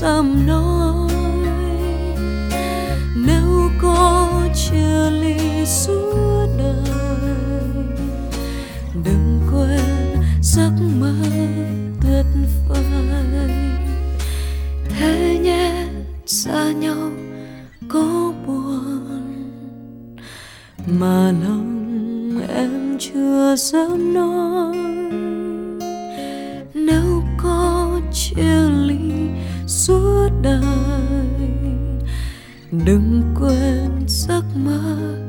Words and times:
dám 0.00 0.46
nói. 0.46 1.10
Nếu 3.26 3.70
có 3.82 4.28
chia 4.54 5.10
ly 5.10 5.66
suốt 5.66 6.46
đời, 6.58 6.94
đừng 9.04 9.40
quên 9.50 10.22
giấc 10.42 10.72
mơ 11.00 11.14
tuyệt 12.02 12.26
vời. 12.68 13.50
Thế 14.88 15.38
nhé 15.42 15.86
xa 16.26 16.72
nhau 16.72 17.10
có 17.88 18.32
buồn, 18.46 19.50
mà 20.86 21.32
lòng 21.46 22.40
em 22.56 22.98
chưa 22.98 23.56
dám 23.56 24.14
nói. 24.14 24.76
Nếu 26.74 27.22
có 27.42 28.00
chia 28.12 28.71
suốt 29.86 30.28
đời. 30.42 30.62
Đừng 32.70 33.34
quên 33.40 33.90
giấc 34.08 34.42
mơ 34.54 35.21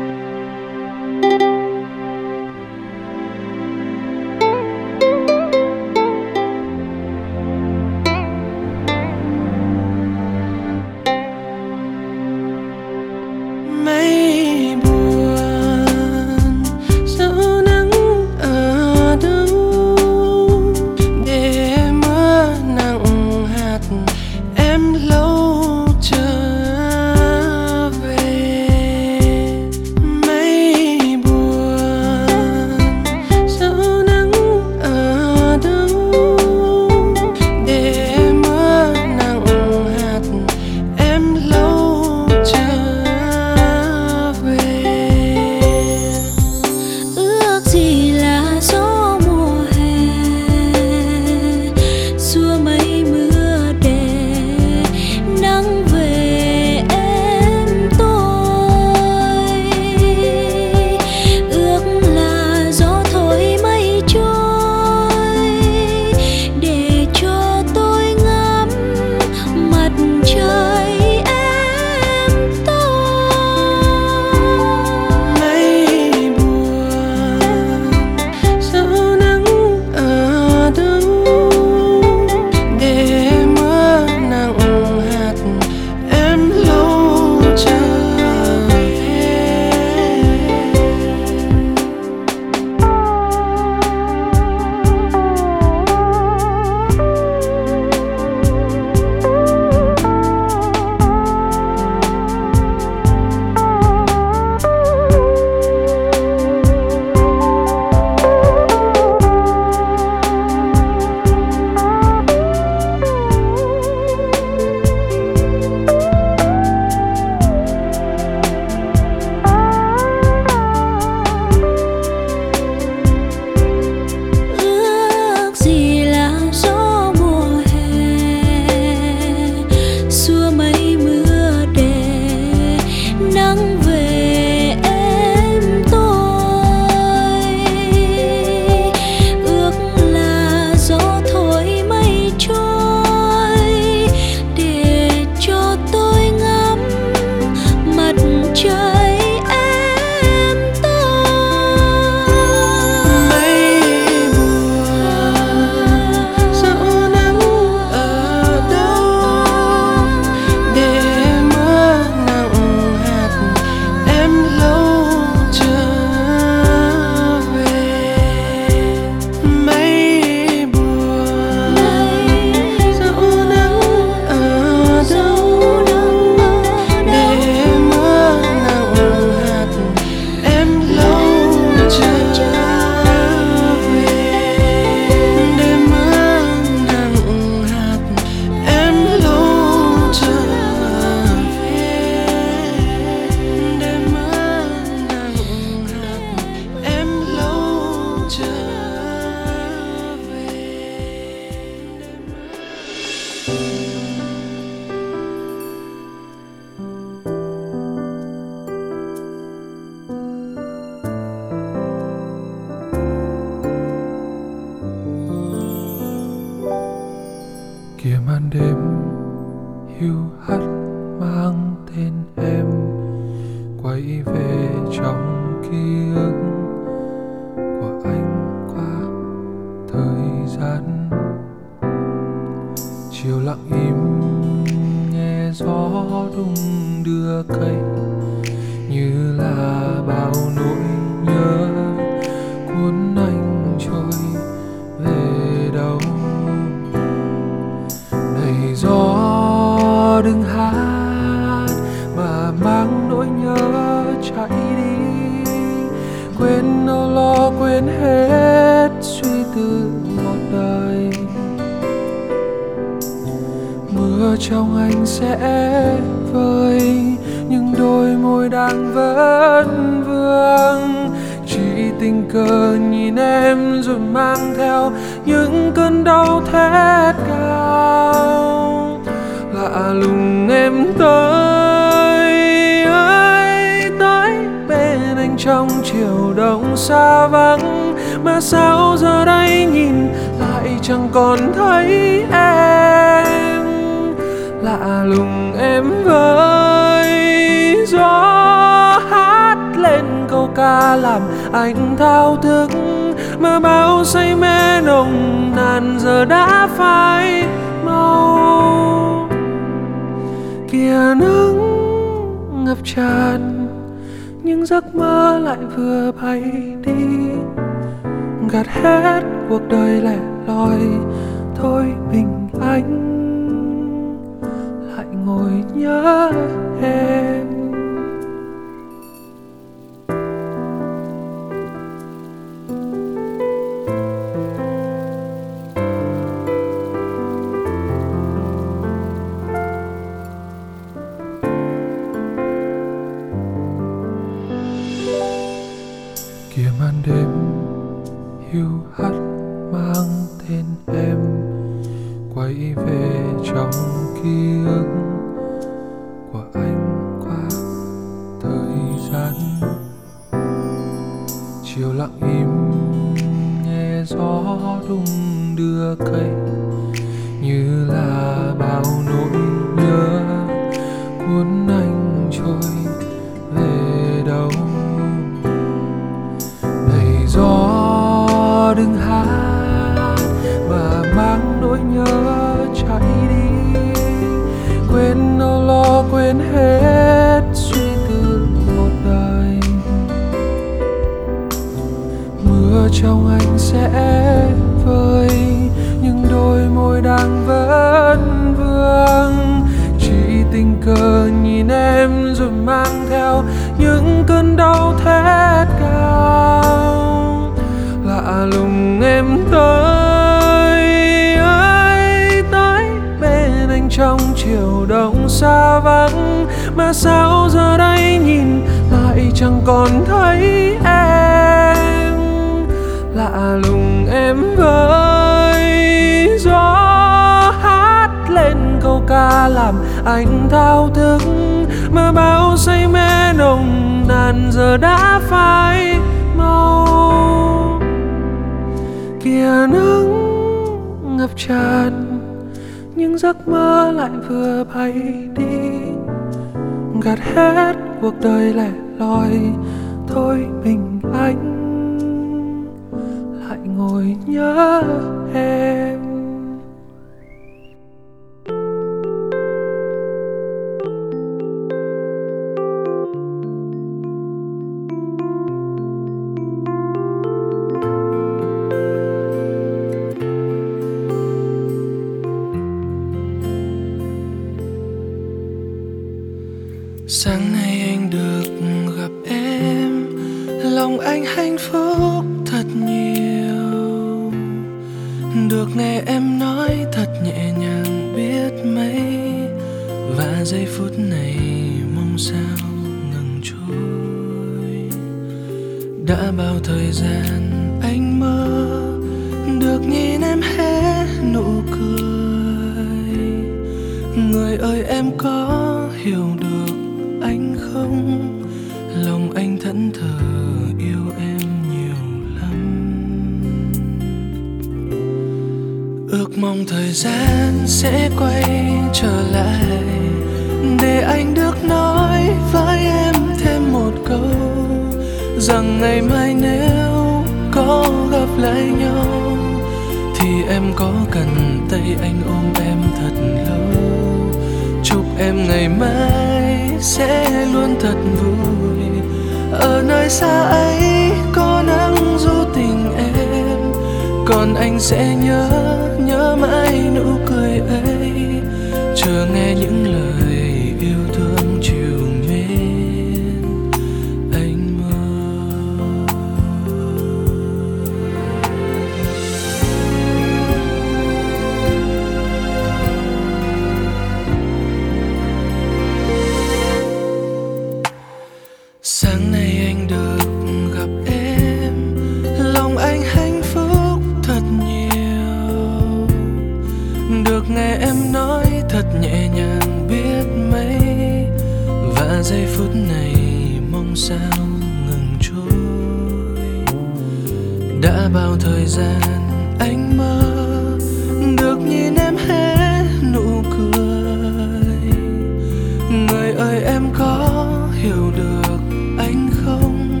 em 596.76 596.90
có 596.98 597.46
hiểu 597.72 598.12
được 598.16 598.60
anh 598.98 599.30
không? 599.44 600.00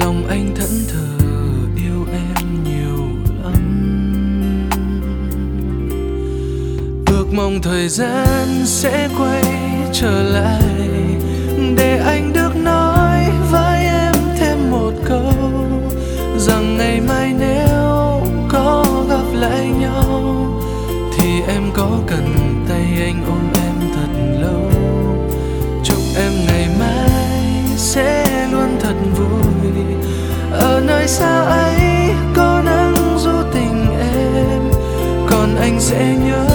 Lòng 0.00 0.26
anh 0.28 0.54
thẫn 0.56 0.70
thờ 0.92 1.26
yêu 1.76 2.06
em 2.12 2.64
nhiều 2.64 3.08
lắm. 3.44 3.90
Ước 7.06 7.26
mong 7.32 7.62
thời 7.62 7.88
gian 7.88 8.46
sẽ 8.64 9.08
quay 9.18 9.42
trở 9.92 10.22
lại 10.22 10.62
để 11.76 11.98
anh 12.06 12.32
được 12.32 12.56
nói 12.56 13.24
với 13.50 13.84
em 13.84 14.14
thêm 14.38 14.70
một 14.70 14.92
câu 15.04 15.32
rằng 16.36 16.76
ngày 16.78 17.00
mai 17.08 17.34
nếu 17.38 18.22
có 18.48 18.84
gặp 19.10 19.40
lại 19.40 19.68
nhau 19.80 20.44
thì 21.18 21.40
em 21.48 21.62
có 21.74 21.98
cần 22.06 22.37
em 26.18 26.32
ngày 26.46 26.68
mai 26.78 27.76
sẽ 27.76 28.46
luôn 28.52 28.76
thật 28.80 28.94
vui. 29.16 29.84
Ở 30.50 30.80
nơi 30.86 31.08
xa 31.08 31.40
ấy 31.40 31.80
có 32.36 32.62
nắng 32.64 33.18
du 33.18 33.42
tình 33.54 33.86
em, 34.00 34.62
còn 35.30 35.56
anh 35.56 35.80
sẽ 35.80 36.16
nhớ 36.24 36.47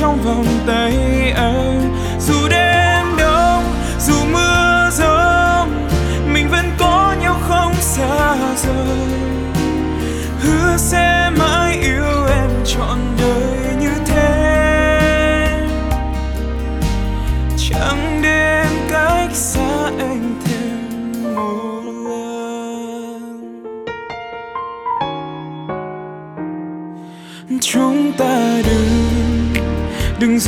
trong 0.00 0.22
vòng 0.22 0.46
tay 0.66 0.92
anh. 1.36 1.96
Dù 2.20 2.48
đêm 2.50 3.06
đông, 3.18 3.64
dù 4.00 4.14
mưa 4.32 4.90
giông, 4.92 5.88
mình 6.32 6.48
vẫn 6.50 6.64
có 6.78 7.14
nhau 7.20 7.36
không 7.48 7.74
xa 7.80 8.36
rời. 8.56 9.08
Hứa 10.40 10.76
sẽ 10.76 11.30
mãi 11.38 11.78
yêu 11.82 12.26
em 12.28 12.50
trọn 12.64 12.98
đời. 13.18 13.47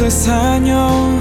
rời 0.00 0.10
xa 0.10 0.58
nhau 0.58 1.12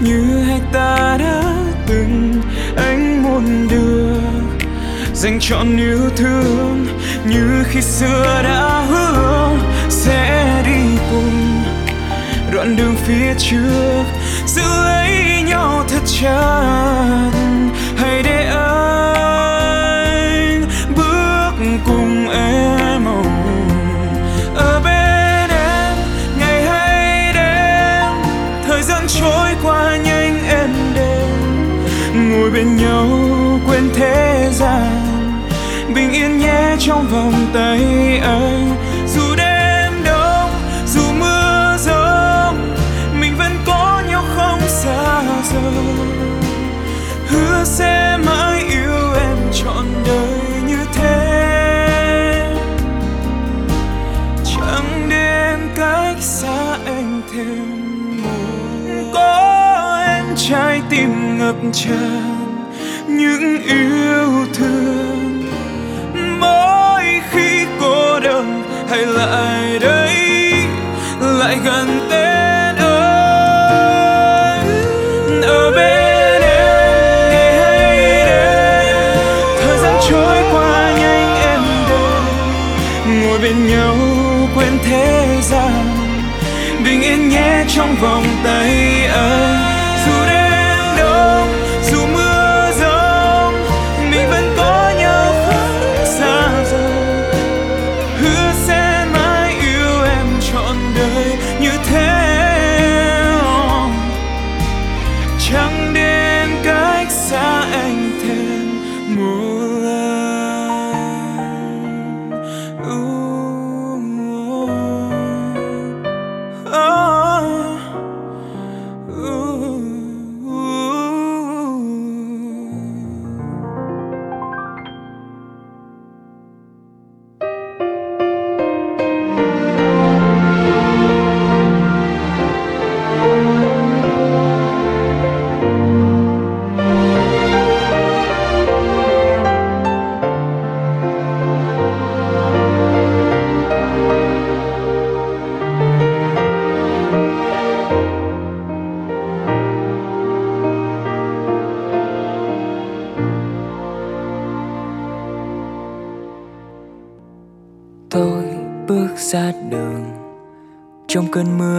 như 0.00 0.44
hai 0.46 0.60
ta 0.72 1.16
đã 1.20 1.42
từng. 1.86 2.42
Anh 2.76 3.22
muốn 3.22 3.68
được 3.68 4.66
dành 5.14 5.38
trọn 5.40 5.76
yêu 5.76 6.10
thương 6.16 6.86
như 7.26 7.64
khi 7.68 7.80
xưa 7.82 8.42
đã 8.42 8.86
hứa. 8.88 9.50
Sẽ 9.88 10.62
đi 10.66 10.98
cùng 11.10 11.62
đoạn 12.52 12.76
đường 12.76 12.94
phía 13.06 13.34
trước, 13.38 14.04
giữ 14.46 14.62
lấy 14.84 15.42
nhau 15.42 15.84
thật 15.88 16.02
chặt. 16.20 17.30
Hãy 17.96 18.22
để 18.22 18.44
ơi 18.44 18.95
ngồi 32.46 32.54
bên 32.54 32.76
nhau, 32.76 33.08
quên 33.66 33.90
thế 33.94 34.48
gian. 34.52 35.42
Bình 35.94 36.12
yên 36.12 36.38
nhé 36.38 36.76
trong 36.78 37.08
vòng 37.08 37.46
tay 37.54 37.80
anh. 38.22 38.76
Dù 39.14 39.34
đêm 39.36 39.92
đông, 40.04 40.50
dù 40.86 41.00
mưa 41.18 41.76
rông, 41.78 42.74
mình 43.20 43.36
vẫn 43.38 43.52
có 43.66 44.02
nhau 44.08 44.24
không 44.36 44.60
xa 44.68 45.22
rời. 45.52 46.16
Hứa 47.28 47.64
sẽ 47.64 48.18
mãi 48.26 48.64
yêu 48.68 49.14
em 49.20 49.36
trọn 49.52 49.86
đời 50.06 50.62
như 50.66 50.78
thế. 50.94 52.56
Chẳng 54.44 55.08
đến 55.10 55.58
cách 55.76 56.16
xa 56.20 56.76
anh 56.86 57.22
thêm 57.32 58.22
một 58.22 59.10
có 59.14 60.04
em 60.06 60.24
trái 60.36 60.82
tim 60.90 61.38
ngập 61.38 61.56
tràn 61.72 62.25
những 63.16 63.62
yêu 63.62 64.46
thương. 64.54 65.42
Mỗi 66.40 67.04
khi 67.30 67.66
cô 67.80 68.20
đơn 68.20 68.62
hay 68.90 69.06
lại 69.06 69.78
đây, 69.78 70.14
lại 71.20 71.58
gần 71.64 72.00
tên 72.10 72.76
ơi. 72.76 74.58
Ở 75.42 75.70
bên 75.76 76.42
em, 76.42 77.36
thời 79.60 79.78
gian 79.78 79.94
trôi 80.10 80.42
qua 80.52 80.92
nhanh 80.98 81.36
em 81.36 81.60
đây 81.88 82.24
ngồi 83.20 83.38
bên 83.38 83.66
nhau 83.66 83.96
quên 84.54 84.78
thế 84.84 85.38
gian, 85.42 85.96
bình 86.84 87.02
yên 87.02 87.28
nhé 87.28 87.64
trong 87.68 87.96
vòng 88.00 88.24
tay 88.44 89.06
anh 89.14 89.65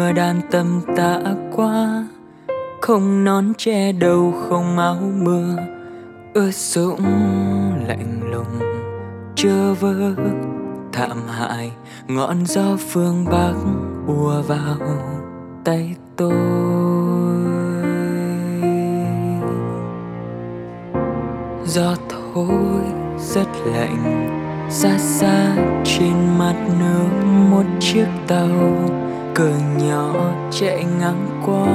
mưa 0.08 0.14
đan 0.14 0.42
tâm 0.52 0.82
tạ 0.96 1.20
qua, 1.56 2.06
không 2.82 3.24
nón 3.24 3.54
che 3.58 3.92
đầu, 3.92 4.34
không 4.50 4.78
áo 4.78 4.98
mưa, 5.16 5.56
ướt 6.34 6.52
sũng 6.52 7.04
lạnh 7.88 8.20
lùng 8.32 8.60
chưa 9.36 9.74
vơ 9.80 10.16
thảm 10.94 11.18
hại, 11.28 11.72
ngọn 12.08 12.46
gió 12.46 12.78
phương 12.90 13.26
bắc 13.26 13.54
ùa 14.08 14.42
vào 14.42 14.78
tay 15.64 15.96
tôi. 16.16 16.34
Gió 21.66 21.96
thổi 22.10 22.84
rất 23.20 23.48
lạnh, 23.66 24.30
xa 24.70 24.98
xa 24.98 25.56
trên 25.84 26.38
mặt 26.38 26.56
nước 26.80 27.10
một 27.52 27.66
chiếc 27.80 28.08
tàu 28.28 29.07
cờ 29.38 29.52
nhỏ 29.78 30.14
chạy 30.52 30.86
ngang 31.00 31.42
qua. 31.46 31.68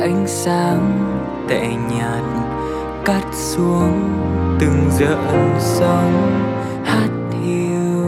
Ánh 0.00 0.24
sáng 0.26 0.92
tệ 1.48 1.68
nhạt 1.90 2.22
cắt 3.04 3.24
xuống 3.32 4.02
từng 4.60 4.90
giận 4.90 5.54
sóng 5.58 6.42
hát 6.84 7.10
hiu. 7.42 8.04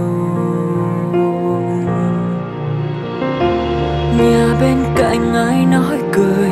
Nhà 4.19 4.57
bên 4.61 4.77
cạnh 4.97 5.35
ai 5.35 5.65
nói 5.65 5.99
cười, 6.13 6.51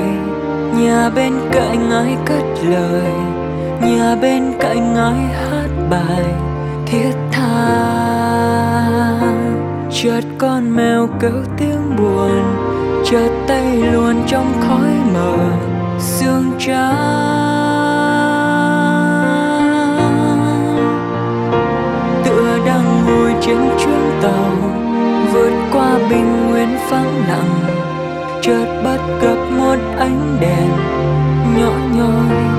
nhà 0.81 1.11
bên 1.15 1.33
cạnh 1.53 1.91
ai 1.91 2.17
cất 2.27 2.45
lời, 2.69 3.13
nhà 3.81 4.17
bên 4.23 4.53
cạnh 4.61 4.97
ai 4.97 5.19
hát 5.19 5.69
bài 5.91 6.25
thiết 6.87 7.13
tha 7.33 7.94
chợt 10.03 10.25
con 10.39 10.77
mèo 10.77 11.09
kêu 11.21 11.45
tiếng 11.59 11.97
buồn, 11.97 12.43
chợt 13.05 13.29
tay 13.47 13.77
luồn 13.77 14.17
trong 14.27 14.53
khói 14.61 14.91
mờ, 15.15 15.37
sương 15.99 16.53
trắng. 16.59 16.95
Tựa 22.25 22.59
đang 22.67 23.05
ngồi 23.07 23.35
trên 23.41 23.59
chuyến 23.79 24.11
tàu, 24.23 24.51
vượt 25.33 25.53
qua 25.73 25.99
bình 26.11 26.47
nguyên 26.47 26.69
vắng 26.91 27.25
lặng, 27.29 27.61
chợt 28.43 28.83
bắt 28.85 29.01
gặp 29.23 29.37
một 29.59 29.79
ánh 29.99 30.37
đèn 30.41 30.69
nhỏ 31.57 31.73
nhoi. 31.97 32.54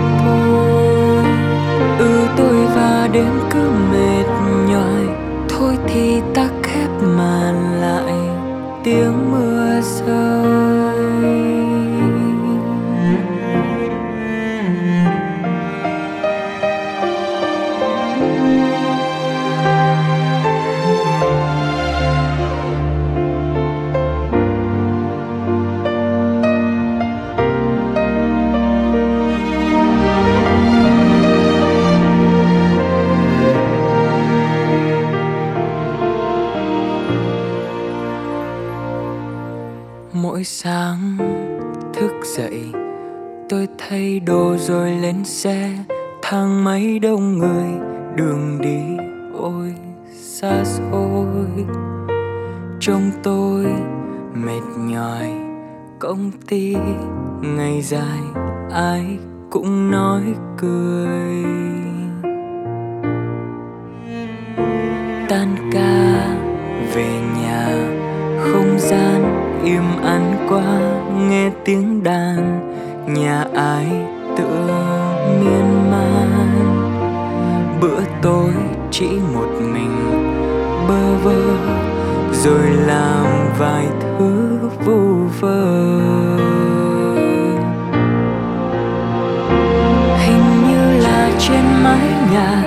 Tiếng 8.85 9.24
sáng 40.45 41.17
thức 41.93 42.11
dậy, 42.23 42.71
tôi 43.49 43.67
thay 43.77 44.19
đồ 44.19 44.55
rồi 44.57 44.91
lên 44.91 45.25
xe, 45.25 45.71
thang 46.21 46.63
máy 46.63 46.99
đông 46.99 47.37
người, 47.37 47.69
đường 48.15 48.61
đi 48.61 49.05
ôi 49.33 49.75
xa 50.13 50.63
xôi. 50.63 51.65
Trông 52.79 53.11
tôi 53.23 53.65
mệt 54.33 54.61
nhòi 54.77 55.29
công 55.99 56.31
ty 56.47 56.75
ngày 57.41 57.81
dài, 57.81 58.19
ai 58.71 59.17
cũng 59.51 59.91
nói 59.91 60.21
cười. 60.57 61.74
Tiếng 71.65 72.03
đàn, 72.03 72.59
nhà 73.07 73.45
ai 73.55 73.85
tựa 74.37 74.67
miên 75.39 75.91
man. 75.91 76.49
Bữa 77.81 77.99
tối 78.21 78.51
chỉ 78.91 79.07
một 79.33 79.47
mình, 79.73 79.95
bơ 80.87 81.15
vơ, 81.23 81.41
rồi 82.31 82.69
làm 82.87 83.25
vài 83.59 83.85
thứ 84.01 84.59
vu 84.85 85.15
vơ. 85.39 85.65
Hình 90.17 90.67
như 90.67 91.03
là 91.03 91.31
trên 91.39 91.63
mái 91.83 92.07
nhà, 92.33 92.63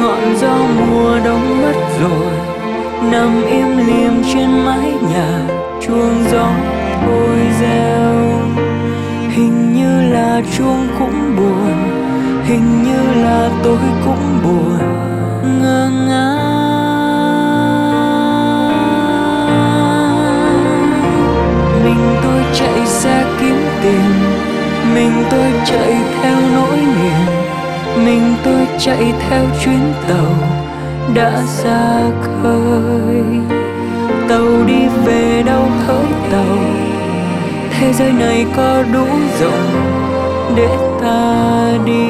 ngọn 0.00 0.36
gió 0.40 0.56
mùa 0.90 1.18
đông 1.24 1.62
mất 1.62 1.74
rồi. 2.00 2.32
Nằm 3.12 3.42
im 3.50 3.76
lìm 3.76 4.22
trên 4.32 4.64
mái 4.64 4.92
nhà, 5.12 5.48
chuông 5.80 6.24
gió 6.32 6.48
thôi 7.04 7.38
reo 7.60 7.96
hình 9.36 9.74
như 9.74 10.12
là 10.12 10.42
chuông 10.58 10.88
cũng 10.98 11.36
buồn, 11.36 11.76
hình 12.44 12.82
như 12.82 13.22
là 13.22 13.50
tôi 13.62 13.78
cũng 14.04 14.38
buồn. 14.44 14.78
Ngơ 15.62 15.90
ngác. 16.08 16.36
Mình 21.84 22.16
tôi 22.22 22.42
chạy 22.54 22.86
ra 22.86 23.24
kiếm 23.40 23.56
tiền, 23.82 24.10
mình 24.94 25.12
tôi 25.30 25.52
chạy 25.64 25.96
theo 26.22 26.36
nỗi 26.54 26.76
niềm. 26.76 27.26
Mình 28.04 28.34
tôi 28.44 28.66
chạy 28.78 29.12
theo 29.28 29.44
chuyến 29.64 29.92
tàu 30.08 30.34
đã 31.14 31.42
ra 31.64 32.02
khơi. 32.42 33.22
Tàu 34.28 34.64
đi 34.66 34.88
về 35.04 35.42
đâu 35.46 35.64
hỡi 35.86 36.06
tàu 36.32 36.85
thế 37.80 37.92
giới 37.92 38.12
này 38.12 38.46
có 38.56 38.82
đủ 38.92 39.06
rộng 39.40 39.70
để 40.56 40.68
ta 41.00 41.70
đi. 41.84 42.06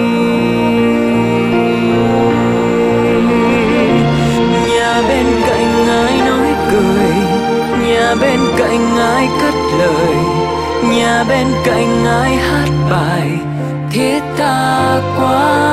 Nhà 4.69 5.03
bên 5.09 5.27
cạnh 5.47 5.89
ai 5.89 6.21
nói 6.27 6.55
cười, 6.71 7.11
nhà 7.89 8.15
bên 8.21 8.41
cạnh 8.57 8.97
ai 8.97 9.29
cất 9.41 9.55
lời, 9.79 10.17
nhà 10.97 11.25
bên 11.29 11.47
cạnh 11.65 12.05
ai 12.05 12.37
hát 12.37 12.69
bài, 12.91 13.31
thiết 13.91 14.21
tha 14.37 15.01
quá. 15.19 15.67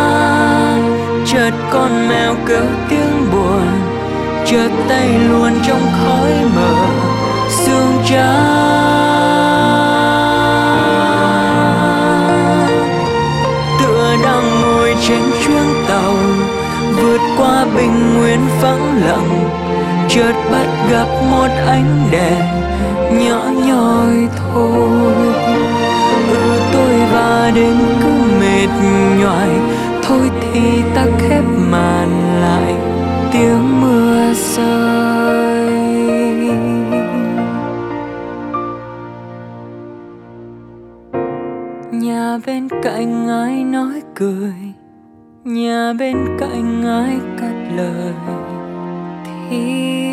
Chợt 1.25 1.51
con 1.71 2.09
mèo 2.09 2.35
kêu 2.47 2.65
tiếng 2.89 3.31
buồn, 3.31 3.67
chợt 4.45 4.69
tay 4.89 5.09
luôn 5.29 5.51
trong 5.67 5.81
khói 5.91 6.31
mờ, 6.55 6.85
sương 7.49 7.97
trắng. 8.09 9.02
Bình 17.75 18.17
nguyên 18.17 18.39
vắng 18.61 19.01
lặng. 19.05 19.49
Chợt 20.09 20.33
bắt 20.51 20.67
gặp 20.91 21.07
một 21.31 21.47
ánh 21.67 22.07
đèn 22.11 22.45
nhỏ 23.27 23.43
nhoi 23.67 24.27
thôi. 24.37 25.13
Ừ 26.29 26.59
tôi 26.73 26.93
và 27.13 27.51
đến 27.55 27.77
cứ 28.01 28.09
mệt 28.39 28.69
nhoài. 29.19 29.49
Thôi 30.03 30.29
thì 30.41 30.81
ta 30.95 31.05
khép 31.19 31.43
màn 31.71 32.41
lại, 32.41 32.75
tiếng 33.31 33.81
mưa 33.81 34.33
rơi. 34.33 34.93
Nhà 41.91 42.37
bên 42.45 42.67
cạnh 42.83 43.27
ai 43.27 43.63
nói 43.63 44.01
cười? 44.15 44.53
Nhà 45.43 45.93
bên 45.99 46.17
cạnh 46.39 46.83
ai 46.85 47.17
cất 47.39 47.52
lời 47.71 48.13
thiết 49.49 50.12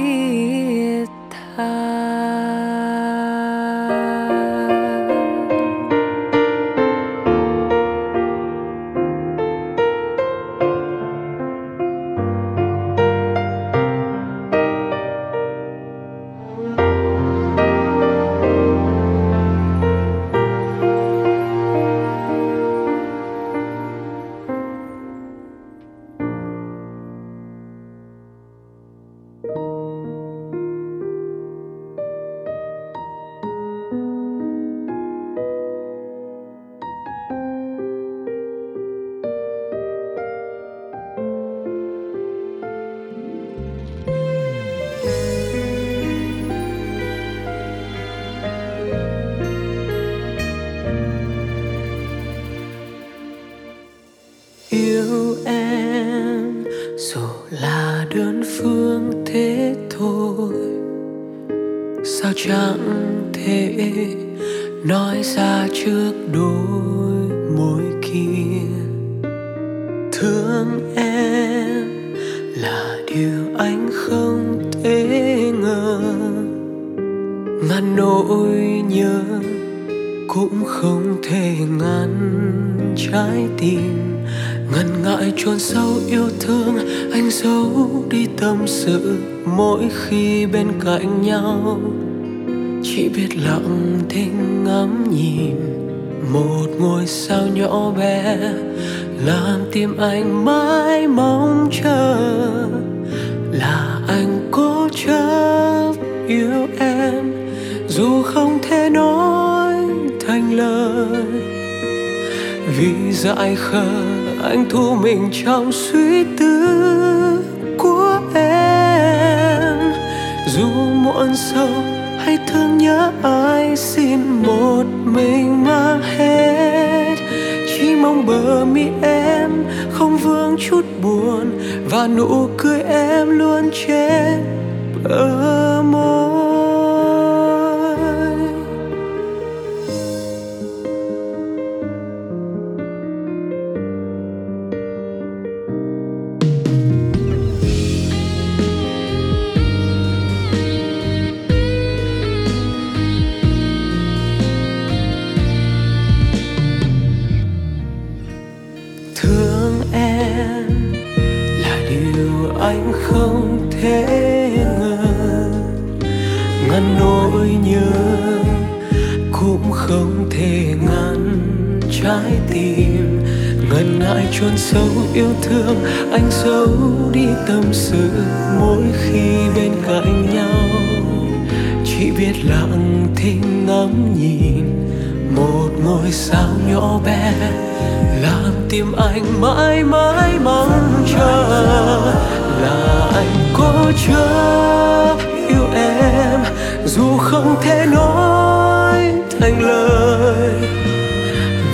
Chúa 193.93 195.17
yêu 195.49 195.67
em, 195.75 196.41
dù 196.85 197.19
không 197.19 197.57
thể 197.63 197.87
nói 197.87 199.13
thành 199.41 199.63
lời. 199.63 200.53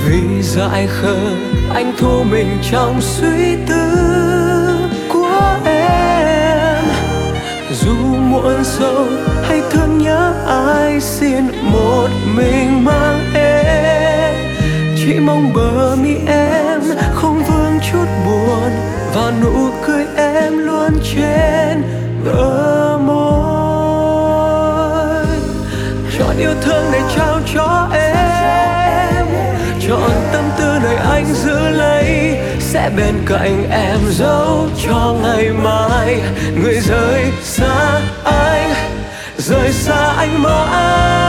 Vì 0.07 0.43
dại 0.43 0.87
khờ, 0.87 1.17
anh 1.75 1.93
thu 1.99 2.23
mình 2.31 2.59
trong 2.71 3.01
suy 3.01 3.57
tư 3.69 3.89
của 5.13 5.57
em. 5.65 6.85
Dù 7.81 7.95
muộn 8.31 8.65
sâu 8.65 9.07
hay 9.43 9.63
thương 9.71 9.99
nhớ 9.99 10.35
ai 10.47 11.01
xin 11.01 11.45
một 11.63 12.09
mình 12.37 12.85
mang 12.85 13.21
em. 13.35 14.35
Chỉ 14.97 15.15
mong 15.21 15.53
bờ 15.55 15.97
mi 16.03 16.15
em 16.27 16.81
không 17.15 17.43
vương 17.45 17.79
chút 17.93 18.07
buồn 18.27 18.71
và 19.15 19.33
nụ 19.43 19.71
cười 19.87 20.07
em 20.17 20.59
luôn 20.59 20.93
trên 21.15 21.56
anh 31.17 31.35
giữ 31.35 31.69
lấy 31.71 32.39
sẽ 32.61 32.91
bên 32.97 33.15
cạnh 33.27 33.71
em 33.71 33.99
dấu 34.11 34.69
cho 34.87 35.15
ngày 35.23 35.51
mai. 35.51 36.21
Người 36.63 36.81
rời 36.81 37.25
xa 37.43 38.01
anh, 38.25 38.71
rời 39.37 39.73
xa 39.73 40.15
anh 40.17 40.43
mãi. 40.43 41.26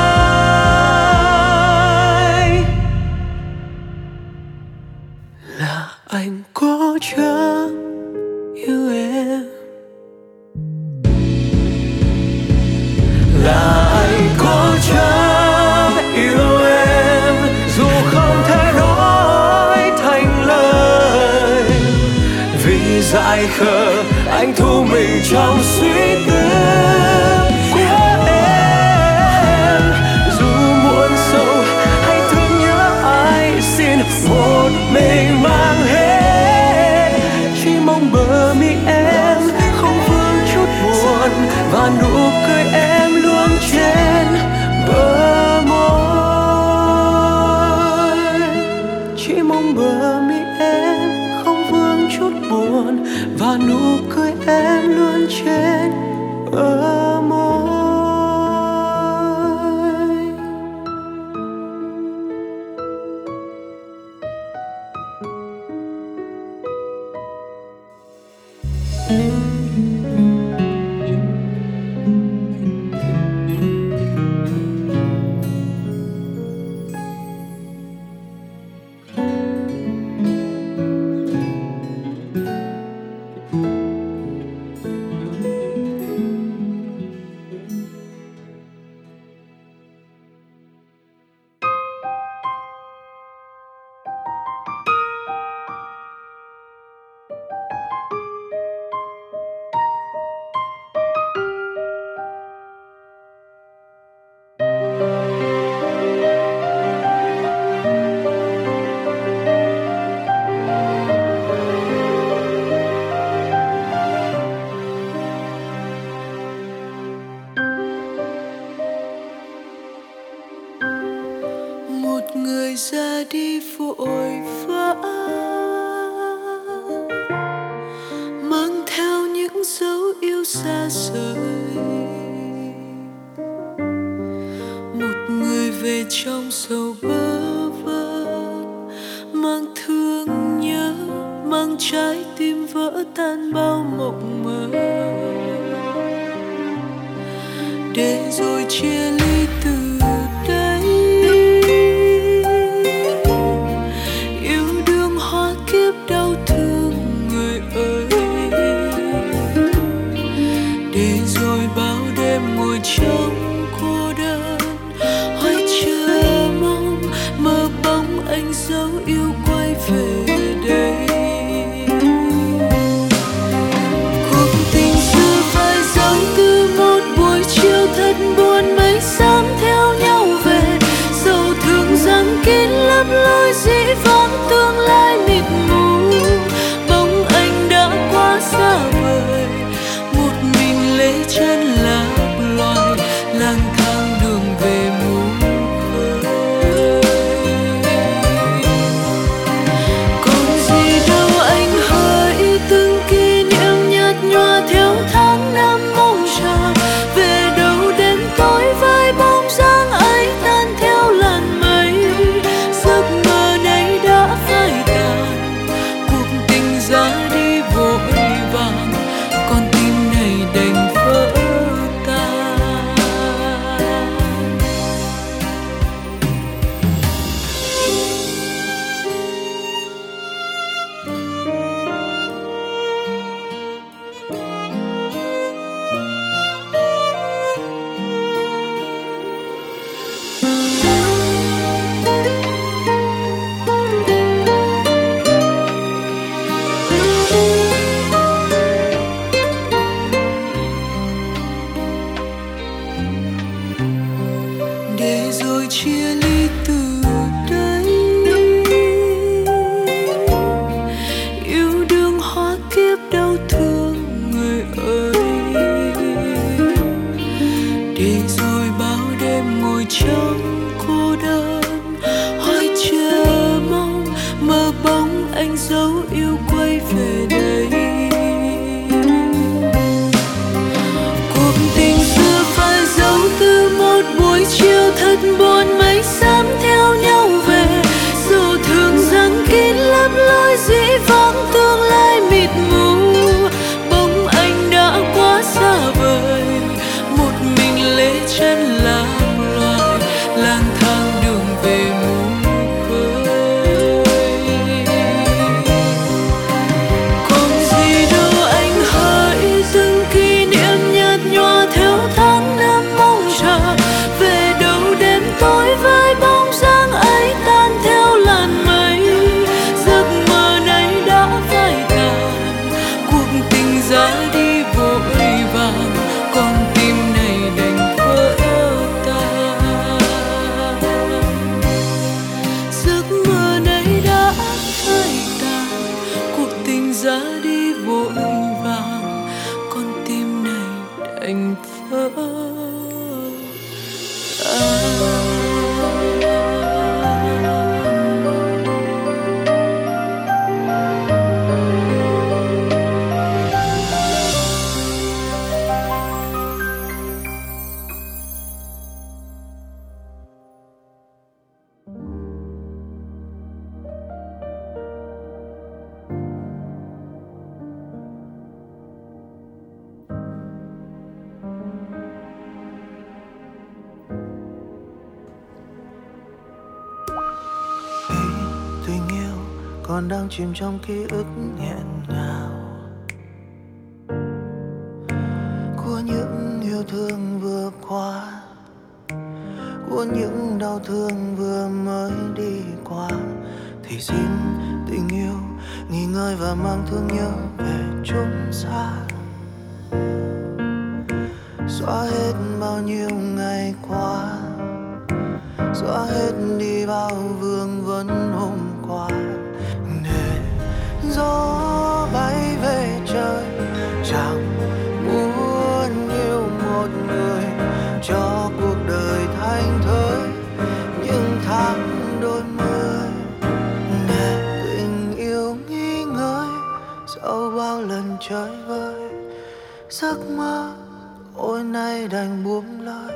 Đành 432.17 432.43
buông 432.43 432.81
lời 432.81 433.15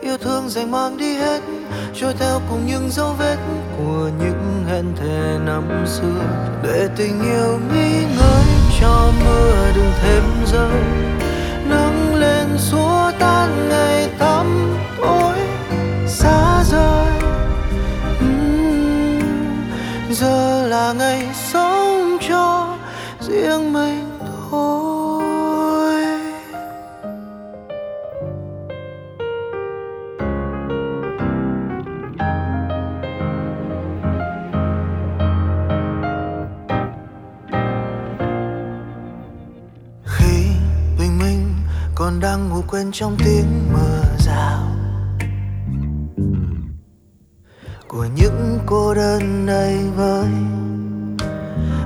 yêu 0.00 0.16
thương 0.18 0.48
dành 0.48 0.70
mang 0.70 0.96
đi 0.96 1.14
hết 1.14 1.40
trôi 1.94 2.12
theo 2.18 2.40
cùng 2.50 2.66
những 2.66 2.90
dấu 2.90 3.14
vết 3.18 3.36
của 3.76 4.10
những 4.18 4.64
hẹn 4.68 4.84
thề 4.96 5.38
năm 5.46 5.84
xưa. 5.86 6.20
Để 6.62 6.88
tình 6.96 7.22
yêu 7.22 7.58
nghỉ 7.72 8.04
ngơi 8.16 8.44
cho 8.80 9.12
mưa 9.24 9.70
đừng 9.76 9.92
thêm 10.02 10.22
rơi 10.46 10.80
nắng 11.68 12.14
lên 12.14 12.46
xua 12.58 13.12
tan 13.18 13.68
ngày 13.68 14.08
tắm 14.18 14.76
tối 15.00 15.38
xa 16.06 16.64
rời. 16.70 17.12
Uhm, 18.24 19.20
giờ 20.10 20.66
là 20.68 20.92
ngày 20.92 21.28
sống 21.52 22.18
cho 22.28 22.76
riêng 23.20 23.72
mình. 23.72 23.97
Quên 42.78 42.90
trong 42.92 43.16
tiếng 43.24 43.72
mưa 43.72 44.02
rào. 44.18 44.62
Của 47.88 48.06
những 48.16 48.58
cô 48.66 48.94
đơn 48.94 49.46
đầy 49.46 49.78
vơi. 49.96 50.28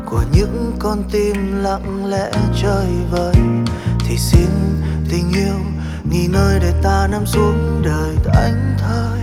Của 0.06 0.22
những 0.32 0.72
con 0.78 1.02
tim 1.12 1.62
lặng 1.62 2.06
lẽ 2.06 2.30
chơi 2.62 2.86
vơi. 3.10 3.34
Thì 3.98 4.16
xin 4.16 4.48
tình 5.10 5.32
yêu 5.34 5.54
nghỉ 6.10 6.26
ngơi 6.26 6.58
để 6.60 6.74
ta 6.82 7.08
nằm 7.10 7.26
xuống 7.26 7.82
đời 7.84 8.16
thánh 8.24 8.76
thơi. 8.78 9.20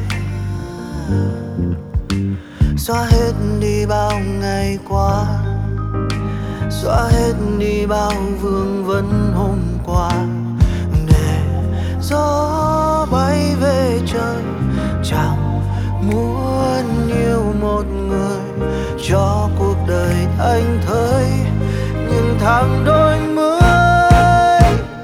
Xóa 2.78 3.06
hết 3.06 3.34
đi 3.60 3.86
bao 3.86 4.20
ngày 4.20 4.80
qua. 4.90 5.26
Xóa 6.70 7.08
hết 7.12 7.34
đi 7.60 7.86
bao 7.86 8.14
vương 8.42 8.86
vấn 8.86 9.34
hôm 9.36 9.60
qua 9.86 10.12
gió 12.10 13.06
bay 13.12 13.56
về 13.62 14.00
trời. 14.14 14.44
Chẳng 15.04 15.62
muốn 16.02 17.10
yêu 17.10 17.54
một 17.62 17.84
người 18.08 18.68
cho 19.10 19.50
cuộc 19.60 19.76
đời 19.88 20.16
anh 20.40 20.80
thấy 20.88 21.26
những 21.94 22.38
tháng 22.40 22.84
đôi 22.86 23.20
mươi. 23.20 23.60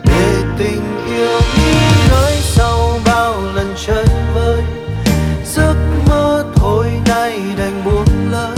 Để 0.05 0.43
tình 0.57 1.05
yêu 1.07 1.39
như 1.57 1.73
nơi 2.11 2.35
sau 2.41 2.99
bao 3.05 3.33
lần 3.55 3.73
chân 3.85 4.07
vơi 4.35 4.63
giấc 5.45 5.75
mơ 6.09 6.45
thôi 6.55 6.87
nay 7.07 7.39
đành 7.57 7.85
buông 7.85 8.31
lời. 8.31 8.57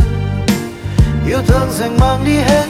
Yêu 1.28 1.40
thương 1.48 1.72
dành 1.72 1.98
mang 2.00 2.26
đi 2.26 2.36
hết, 2.36 2.66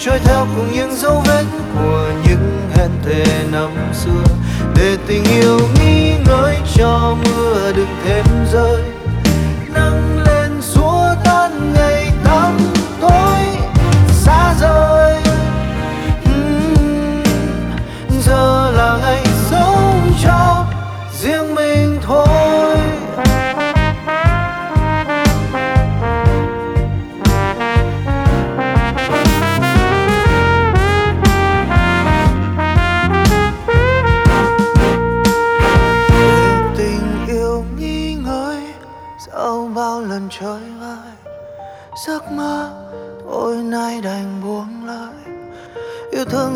trôi 0.00 0.18
theo 0.24 0.46
cùng 0.56 0.72
những 0.72 0.96
dấu 0.96 1.22
vết 1.26 1.44
của 1.74 2.10
những 2.28 2.68
hẹn 2.76 2.90
thề 3.04 3.24
năm 3.52 3.70
xưa 3.92 4.24
để 4.76 4.96
tình 5.06 5.24
yêu 5.24 5.58
nghĩ 5.80 6.12
ngơi 6.26 6.56
cho 6.76 7.16
mưa 7.24 7.72
đừng 7.76 7.96
thêm 8.04 8.24
rơi. 8.52 8.93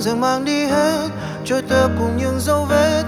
Dường 0.09 0.15
dần 0.15 0.21
mang 0.21 0.45
đi 0.45 0.65
hết 0.67 1.09
trôi 1.45 1.63
theo 1.69 1.89
cùng 1.99 2.17
những 2.17 2.41
dấu 2.41 2.65
vết. 2.65 3.08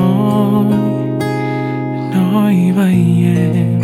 nói 0.00 0.78
nói 2.14 2.72
vậy 2.76 2.96
em, 3.36 3.80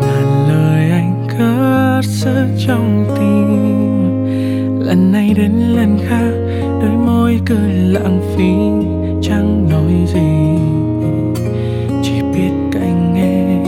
ngàn 0.00 0.48
lời 0.48 0.90
anh 0.90 1.26
cất 1.28 2.04
giữ 2.04 2.34
trong 2.66 3.04
tim. 3.18 3.48
Lần 4.86 5.12
này 5.12 5.34
đến 5.36 5.52
lần 5.52 5.98
khác, 6.08 6.32
đôi 6.80 6.90
môi 7.06 7.40
cứ 7.46 7.56
lãng 7.68 8.20
phí, 8.36 8.52
chẳng 9.22 9.68
nói 9.70 10.06
gì. 10.06 10.30
Chỉ 12.02 12.22
biết 12.34 12.52
cạnh 12.72 13.14
em, 13.16 13.64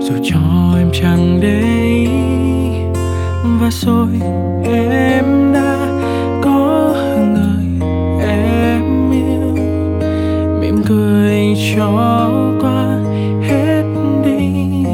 dù 0.00 0.14
cho 0.22 0.40
em 0.78 0.90
chẳng 0.92 1.38
để 1.42 1.62
và 3.60 3.70
rồi 3.70 4.08
em 4.64 5.51
cười 10.88 11.56
cho 11.76 12.30
qua 12.60 12.98
hết 13.42 13.84
đi. 14.24 14.84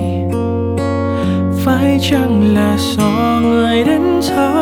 Phải 1.64 1.98
chăng 2.10 2.54
là 2.54 2.76
do 2.78 3.40
người 3.42 3.84
đến 3.84 4.02
sau? 4.20 4.57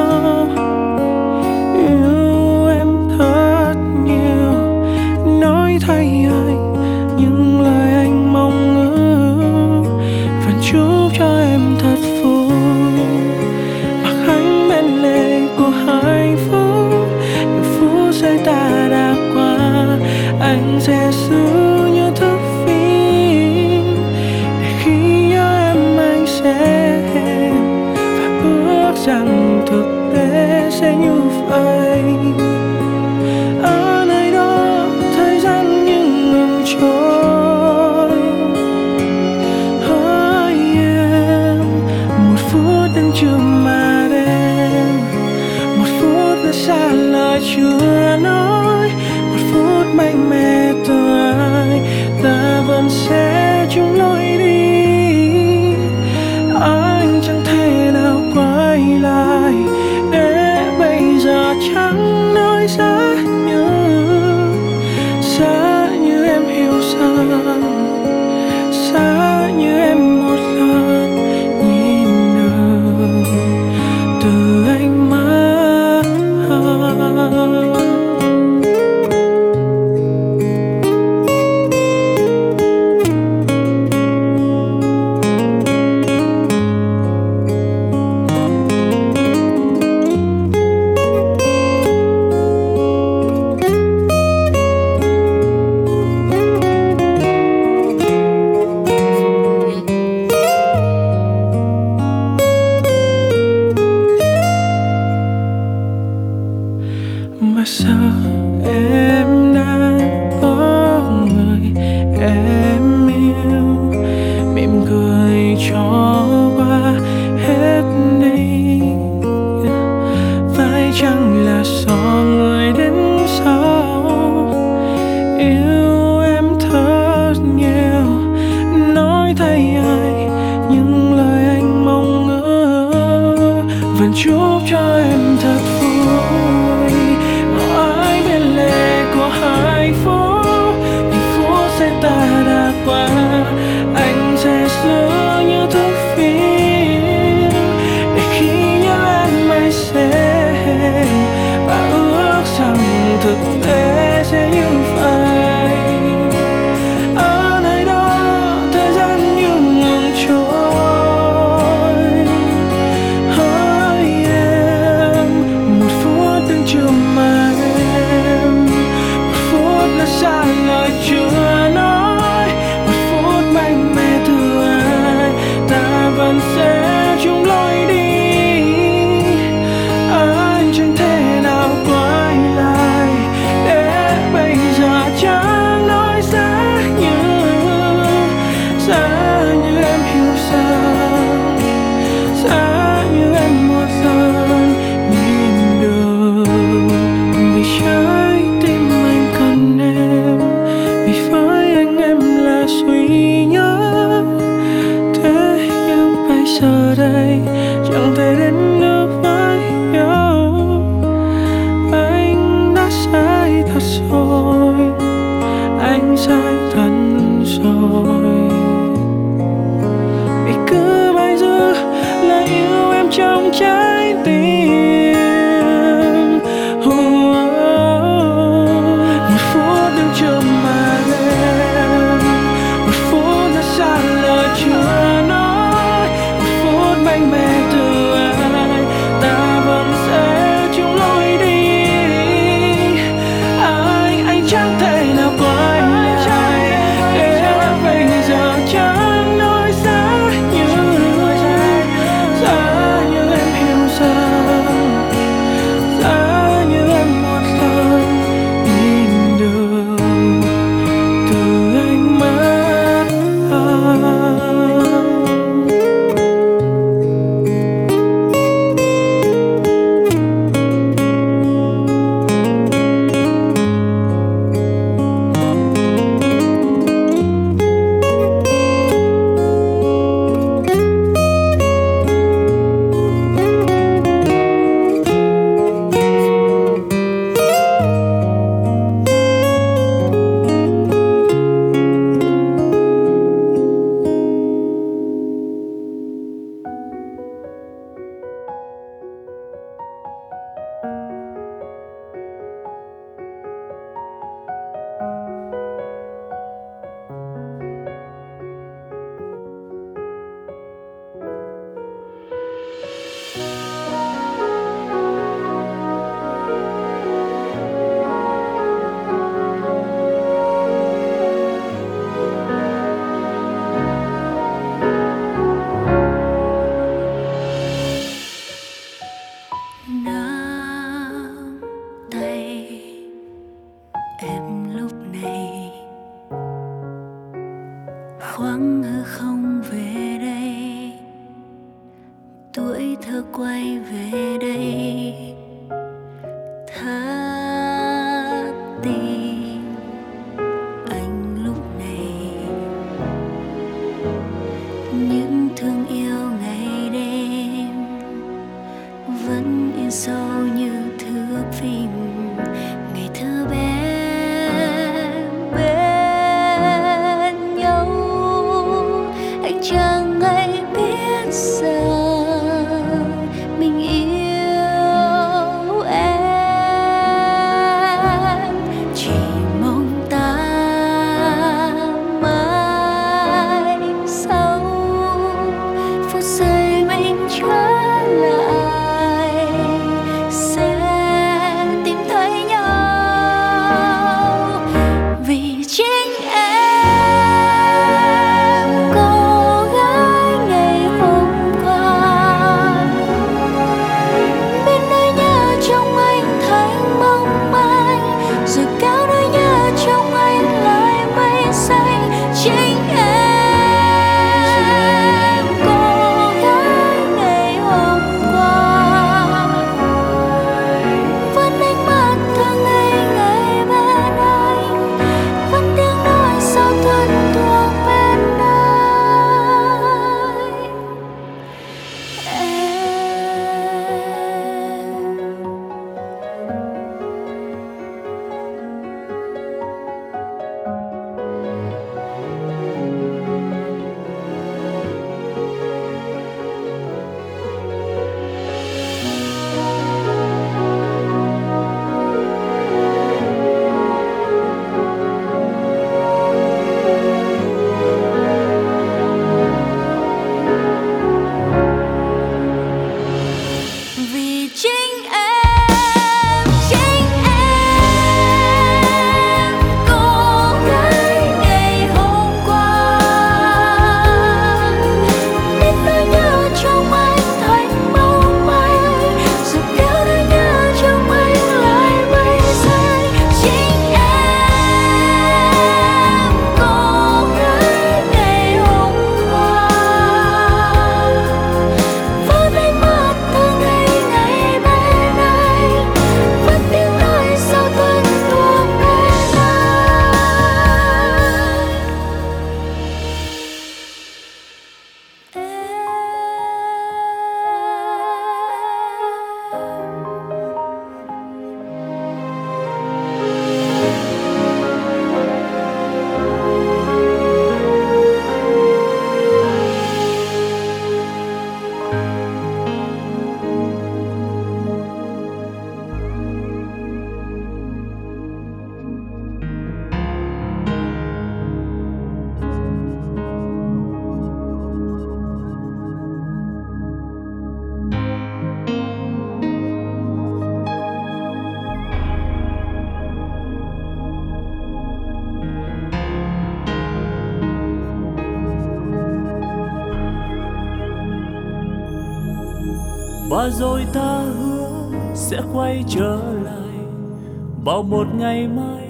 Vào 557.76 557.82
một 557.82 558.06
ngày 558.18 558.48
mai 558.48 558.88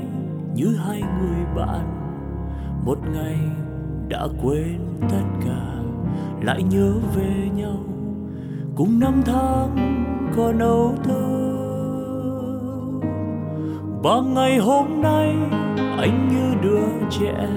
như 0.54 0.76
hai 0.76 1.00
người 1.00 1.44
bạn. 1.56 1.86
Một 2.84 2.98
ngày 3.14 3.38
đã 4.08 4.26
quên 4.42 4.78
tất 5.00 5.24
cả, 5.44 5.74
lại 6.42 6.62
nhớ 6.62 6.92
về 7.14 7.48
nhau. 7.56 7.78
Cùng 8.76 9.00
năm 9.00 9.22
tháng 9.24 10.04
còn 10.36 10.58
âu 10.58 10.94
thơ 11.04 11.52
và 14.02 14.20
ngày 14.34 14.58
hôm 14.58 15.02
nay 15.02 15.34
anh 15.98 16.28
như 16.28 16.54
đứa 16.62 17.06
trẻ. 17.10 17.48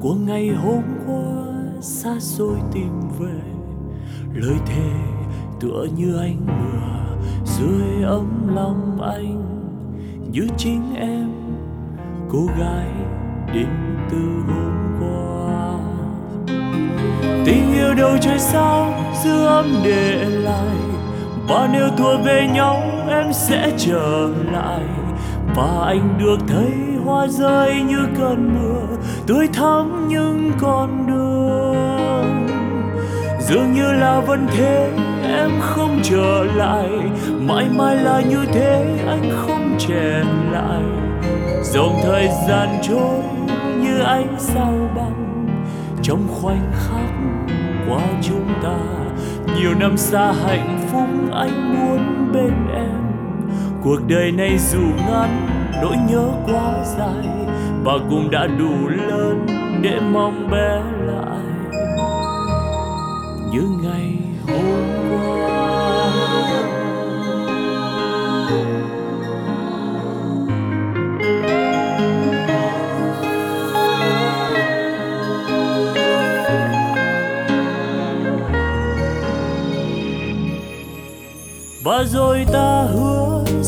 Của 0.00 0.14
ngày 0.14 0.48
hôm 0.48 0.82
qua 1.06 1.54
xa 1.80 2.20
xôi 2.20 2.56
tìm 2.72 3.00
về. 3.18 3.40
Lời 4.34 4.56
thề 4.66 4.92
tựa 5.60 5.86
như 5.96 6.16
anh 6.16 6.36
mưa 6.46 6.71
sẽ 23.42 23.70
trở 23.78 24.28
lại. 24.52 24.80
Và 25.54 25.84
anh 25.86 26.18
được 26.18 26.38
thấy 26.48 26.72
hoa 27.04 27.26
rơi 27.26 27.82
như 27.88 27.98
cơn 28.18 28.54
mưa, 28.54 28.96
tươi 29.26 29.48
thắm 29.52 30.08
những 30.08 30.52
con 30.60 31.06
đường. 31.06 32.46
Dường 33.40 33.72
như 33.72 33.92
là 33.92 34.20
vẫn 34.20 34.46
thế, 34.56 34.90
em 35.24 35.50
không 35.60 36.00
trở 36.02 36.44
lại. 36.44 36.88
Mãi 37.40 37.66
mãi 37.76 37.96
là 37.96 38.20
như 38.20 38.44
thế, 38.52 38.98
anh 39.06 39.30
không 39.36 39.76
trẻ 39.78 40.24
lại. 40.52 40.82
Dòng 41.62 42.00
thời 42.02 42.28
gian 42.48 42.68
trôi 42.82 43.22
như 43.80 44.00
ánh 44.00 44.34
sao 44.38 44.74
băng, 44.96 45.46
trong 46.02 46.28
khoảnh 46.28 46.72
khắc 46.72 47.10
qua 47.88 48.02
chúng 48.22 48.48
ta. 48.62 48.78
Nhiều 49.56 49.74
năm 49.80 49.96
xa 49.96 50.32
hạnh 50.46 50.88
phúc 50.92 51.08
anh 51.32 51.74
muốn 51.74 52.32
bên 52.32 52.54
em 52.74 53.01
cuộc 53.84 53.98
đời 54.08 54.32
này 54.32 54.58
dù 54.58 54.80
ngắn, 54.80 55.46
nỗi 55.82 55.96
nhớ 56.08 56.28
quá 56.46 56.84
dài 56.98 57.46
và 57.84 57.92
cũng 58.10 58.30
đã 58.30 58.46
đủ 58.46 58.88
lớn 58.88 59.46
để 59.82 60.00
mong 60.12 60.50
bé 60.50 60.82
lại. 61.06 61.44
Như 63.52 63.62
ngày 63.82 64.11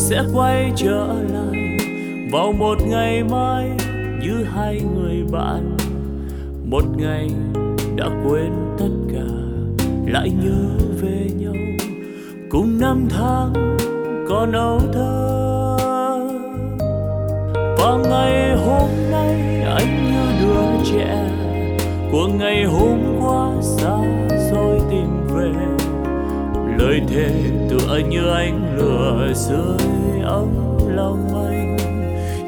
sẽ 0.05 0.23
quay 0.35 0.73
trở 0.77 1.07
lại 1.33 1.77
vào 2.33 2.53
một 2.53 2.79
ngày 2.87 3.25
mai 3.31 3.71
như 4.23 4.45
hai 4.55 4.81
người 4.95 5.25
bạn. 5.33 5.77
Một 6.65 6.85
ngày 6.97 7.31
đã 7.97 8.07
quên 8.25 8.53
tất 8.79 8.89
cả, 9.13 9.27
lại 10.07 10.31
nhớ 10.45 10.85
về 11.01 11.27
nhau. 11.39 11.55
Cùng 12.51 12.81
năm 12.81 13.07
tháng 13.11 13.77
còn 14.29 14.53
âu 14.53 14.81
thơ. 14.93 15.79
Và 17.79 17.97
ngày 18.11 18.57
hôm 18.57 18.89
nay 19.11 19.63
anh 19.63 20.05
như 20.05 20.47
đứa 20.47 20.85
trẻ, 20.93 21.31
của 22.13 22.29
ngày 22.39 22.65
hôm 22.65 22.99
qua 23.21 23.53
xa 23.63 23.99
rồi 24.53 24.81
tìm 24.91 25.09
về 25.35 25.64
đời 26.85 27.01
thề 27.09 27.31
tựa 27.71 27.99
như 28.09 28.29
anh 28.29 28.77
lửa 28.77 29.33
dưới 29.35 30.23
ấm 30.25 30.49
lòng 30.97 31.49
anh. 31.49 31.77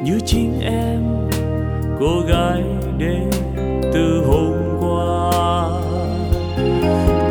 Như 0.03 0.19
chính 0.25 0.61
em, 0.61 1.03
cô 1.99 2.21
gái 2.27 2.63
đến 2.97 3.29
từ 3.93 4.23
hôm 4.27 4.53
qua. 4.81 5.31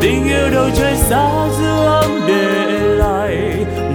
Tình 0.01 0.27
yêu 0.27 0.49
đâu 0.53 0.69
trời 0.75 0.95
xa 0.95 1.49
giữa 1.59 1.85
âm 1.85 2.11
để 2.27 2.79
lại 2.79 3.37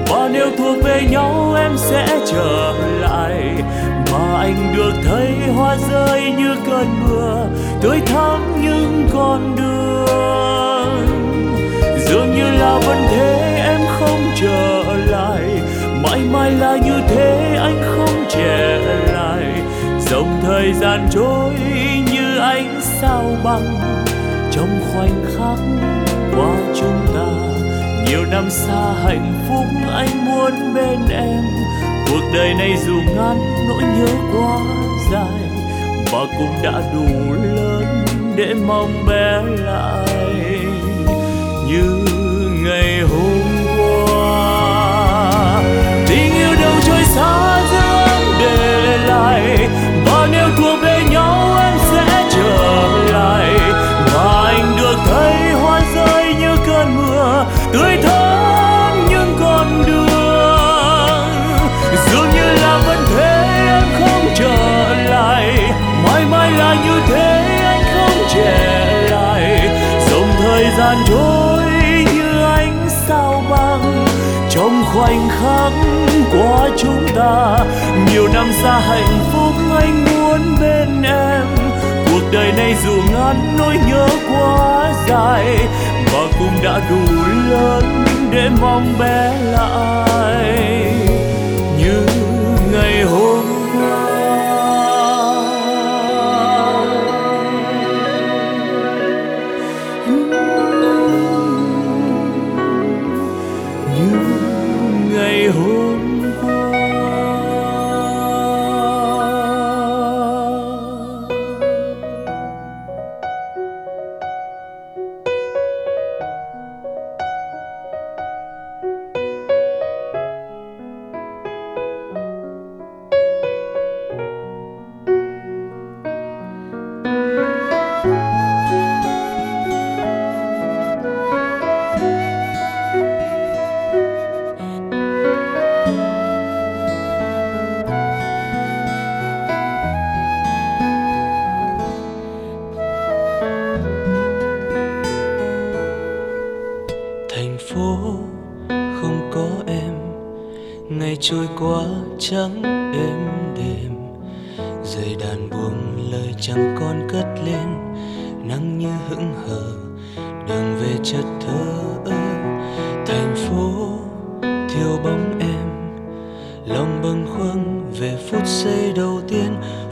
và 0.08 0.30
nếu 0.32 0.46
thuộc 0.58 0.84
về 0.84 1.08
nhau 1.10 1.54
em 1.56 1.72
sẽ 1.76 2.06
trở 2.26 2.74
lại. 3.00 3.54
Mà 4.12 4.38
anh 4.38 4.74
được 4.76 4.92
thấy 5.04 5.34
hoa 5.56 5.76
rơi 5.90 6.22
như 6.38 6.54
cơn 6.66 6.86
mưa, 7.04 7.46
tươi 7.82 8.00
thắm 8.06 8.40
những 8.62 9.08
con 9.12 9.51
là 12.62 12.78
vẫn 12.78 12.98
thế, 13.10 13.62
em 13.66 13.80
không 13.98 14.20
trở 14.40 14.82
lại. 15.06 15.42
Mãi 16.02 16.20
mãi 16.32 16.50
là 16.50 16.76
như 16.76 17.00
thế, 17.08 17.56
anh 17.60 17.82
không 17.96 18.24
trẻ 18.28 18.78
lại. 19.12 19.42
Dòng 20.10 20.40
thời 20.42 20.72
gian 20.72 21.08
trôi 21.10 21.54
như 22.12 22.38
ánh 22.38 22.80
sao 22.82 23.24
băng. 23.44 23.80
Trong 24.52 24.80
khoảnh 24.92 25.24
khắc 25.24 25.58
qua 26.36 26.54
chúng 26.74 27.06
ta, 27.14 27.28
nhiều 28.06 28.24
năm 28.30 28.50
xa 28.50 28.94
hạnh 29.04 29.32
phúc 29.48 29.64
anh 29.92 30.24
muốn 30.24 30.74
bên 30.74 30.98
em. 31.10 31.42
Cuộc 32.06 32.22
đời 32.34 32.54
này 32.54 32.76
dù 32.86 32.94
ngắn, 33.16 33.38
nỗi 33.68 33.82
nhớ 33.82 34.06
quá 34.32 34.58
dài 35.12 35.42
và 36.12 36.20
cũng 36.38 36.62
đã 36.62 36.82
đủ 36.94 37.32
lớn 37.42 38.04
để 38.36 38.54
mong 38.66 39.06
bé 39.08 39.42
lại. 39.64 40.58
Như 41.68 42.11
khoảnh 75.12 75.28
khắc 75.28 75.72
của 76.32 76.68
chúng 76.76 77.06
ta. 77.16 77.58
Nhiều 78.12 78.28
năm 78.34 78.52
xa 78.62 78.78
hạnh 78.78 79.18
phúc 79.32 79.54
anh 79.80 80.04
muốn 80.04 80.56
bên 80.60 81.02
em. 81.02 81.46
Cuộc 82.06 82.22
đời 82.32 82.52
này 82.52 82.74
dù 82.84 82.92
ngắn 83.12 83.56
nỗi 83.58 83.76
nhớ 83.88 84.08
quá 84.32 84.92
dài 85.08 85.56
và 86.12 86.26
cũng 86.38 86.62
đã 86.62 86.80
đủ 86.90 87.14
lớn 87.50 88.04
để 88.30 88.48
mong 88.60 88.94
bé 88.98 89.34
lại. 89.52 90.94
Như 91.78 92.06
ngày 92.72 93.02
hôm 93.02 93.61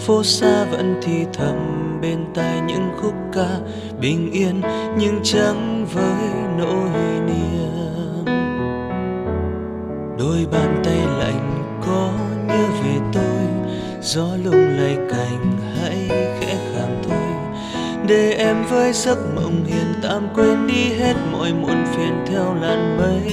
phố 0.01 0.23
xa 0.23 0.65
vẫn 0.65 1.01
thì 1.03 1.27
thầm 1.33 1.57
bên 2.03 2.25
tai 2.35 2.61
những 2.61 2.91
khúc 3.01 3.15
ca 3.33 3.59
bình 4.01 4.33
yên 4.33 4.63
nhưng 4.99 5.21
chẳng 5.23 5.87
với 5.93 6.31
nỗi 6.59 6.91
niềm. 7.27 8.25
Đôi 10.19 10.47
bàn 10.53 10.83
tay 10.85 10.99
lạnh 11.19 11.77
có 11.87 12.13
nhớ 12.49 12.67
về 12.85 12.99
tôi, 13.13 13.73
gió 14.01 14.27
lung 14.45 14.79
lay 14.79 14.97
cành 15.11 15.59
hãy 15.77 16.09
khẽ 16.09 16.57
khàng 16.75 17.03
thôi. 17.09 17.57
Để 18.07 18.33
em 18.33 18.57
với 18.71 18.93
giấc 18.93 19.19
mộng 19.35 19.65
hiền 19.65 19.95
tạm 20.03 20.29
quên 20.35 20.67
đi 20.67 20.93
hết 20.99 21.15
mọi 21.33 21.53
muộn 21.53 21.85
phiền 21.87 22.25
theo 22.27 22.55
làn 22.55 22.99
mây. 22.99 23.33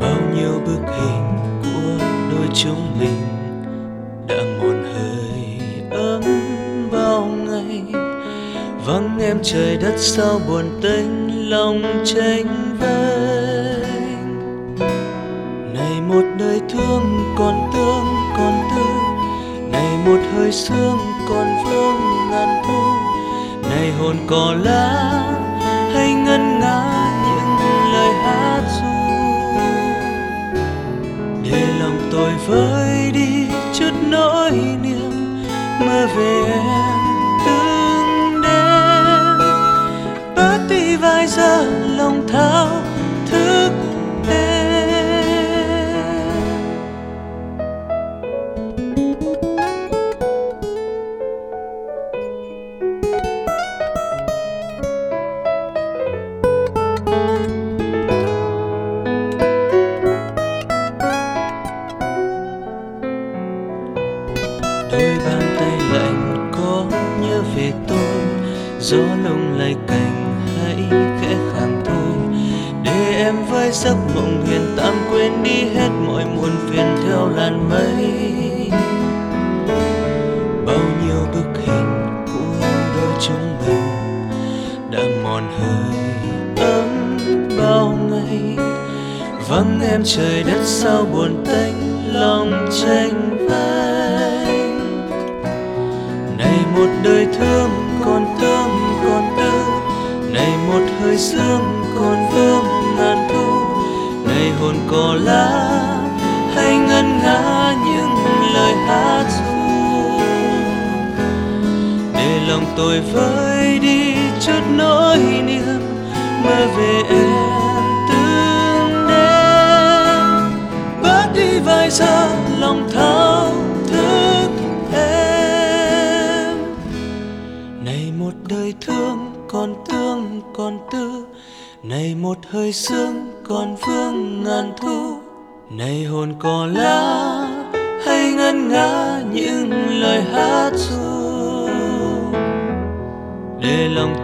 Bao 0.00 0.20
nhiêu 0.34 0.60
bức 0.66 0.80
hình 0.86 1.36
của 1.62 2.04
đôi 2.30 2.48
chúng 2.54 2.98
mình 3.00 3.37
vắng 8.88 9.18
em 9.20 9.38
trời 9.42 9.76
đất 9.76 9.94
sao 9.96 10.40
buồn 10.48 10.64
tênh 10.82 11.50
lòng 11.50 11.82
tranh 12.04 12.76
vênh. 12.80 14.28
Này 15.74 16.00
một 16.08 16.22
đời 16.38 16.60
thương 16.68 17.34
còn 17.38 17.70
tương 17.74 18.06
còn 18.36 18.52
tư 18.76 18.84
này 19.72 19.98
một 20.06 20.20
hơi 20.34 20.52
sương 20.52 20.98
còn 21.28 21.46
vương 21.64 22.30
ngàn 22.30 22.62
thu. 22.66 22.82
Này 23.70 23.92
hồn 23.98 24.16
cỏ 24.26 24.54
lá 24.64 25.22
hay 25.94 26.14
ngân 26.14 26.60
nga 26.60 26.84
những 27.24 27.56
lời 27.92 28.12
hát 28.12 28.62
ru. 28.80 28.98
Để 31.50 31.66
lòng 31.80 32.08
tôi 32.12 32.30
vơi 32.46 33.10
đi 33.14 33.46
chút 33.74 33.92
nỗi 34.10 34.50
niềm, 34.82 35.44
mơ 35.80 36.06
về 36.16 36.44
em. 36.52 36.97
Vài 41.48 41.64
giờ 41.64 41.96
lòng 41.96 42.26
trời 90.16 90.42
đất 90.42 90.64
sao 90.64 91.04
buồn 91.12 91.44
tê 91.46 91.57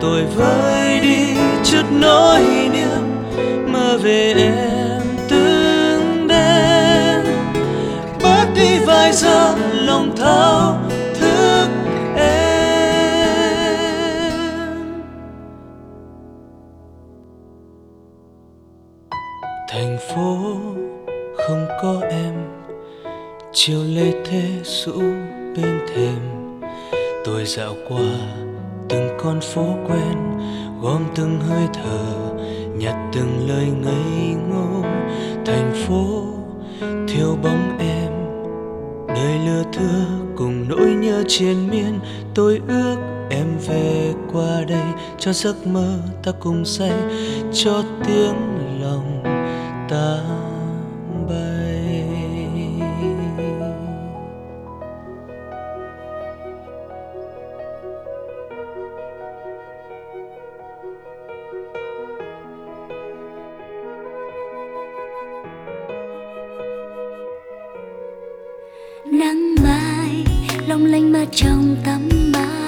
tôi 0.05 0.25
vơi 0.25 1.01
đi 1.01 1.35
chút 1.65 1.83
nỗi 1.91 2.64
phố 29.55 29.77
quen, 29.89 30.39
gom 30.83 31.05
từng 31.15 31.41
hơi 31.41 31.67
thở, 31.75 32.35
nhặt 32.77 32.97
từng 33.13 33.49
lời 33.49 33.67
ngây 33.83 34.35
ngô. 34.49 34.83
Thành 35.47 35.73
phố 35.75 36.25
thiếu 36.81 37.39
bóng 37.43 37.79
em 37.79 38.13
đời 39.09 39.39
lừa 39.47 39.63
thưa 39.73 40.05
cùng 40.37 40.69
nỗi 40.69 40.87
nhớ 40.87 41.23
triền 41.29 41.71
miên. 41.71 41.99
Tôi 42.35 42.61
ước 42.69 42.97
em 43.31 43.47
về 43.67 44.13
qua 44.33 44.65
đây, 44.69 44.87
cho 45.19 45.33
giấc 45.33 45.67
mơ 45.67 45.99
ta 46.23 46.33
cùng 46.41 46.65
say, 46.65 46.93
cho 47.53 47.83
tiếng 48.07 48.35
trong 71.33 71.77
tấm 71.85 72.33
bao 72.33 72.64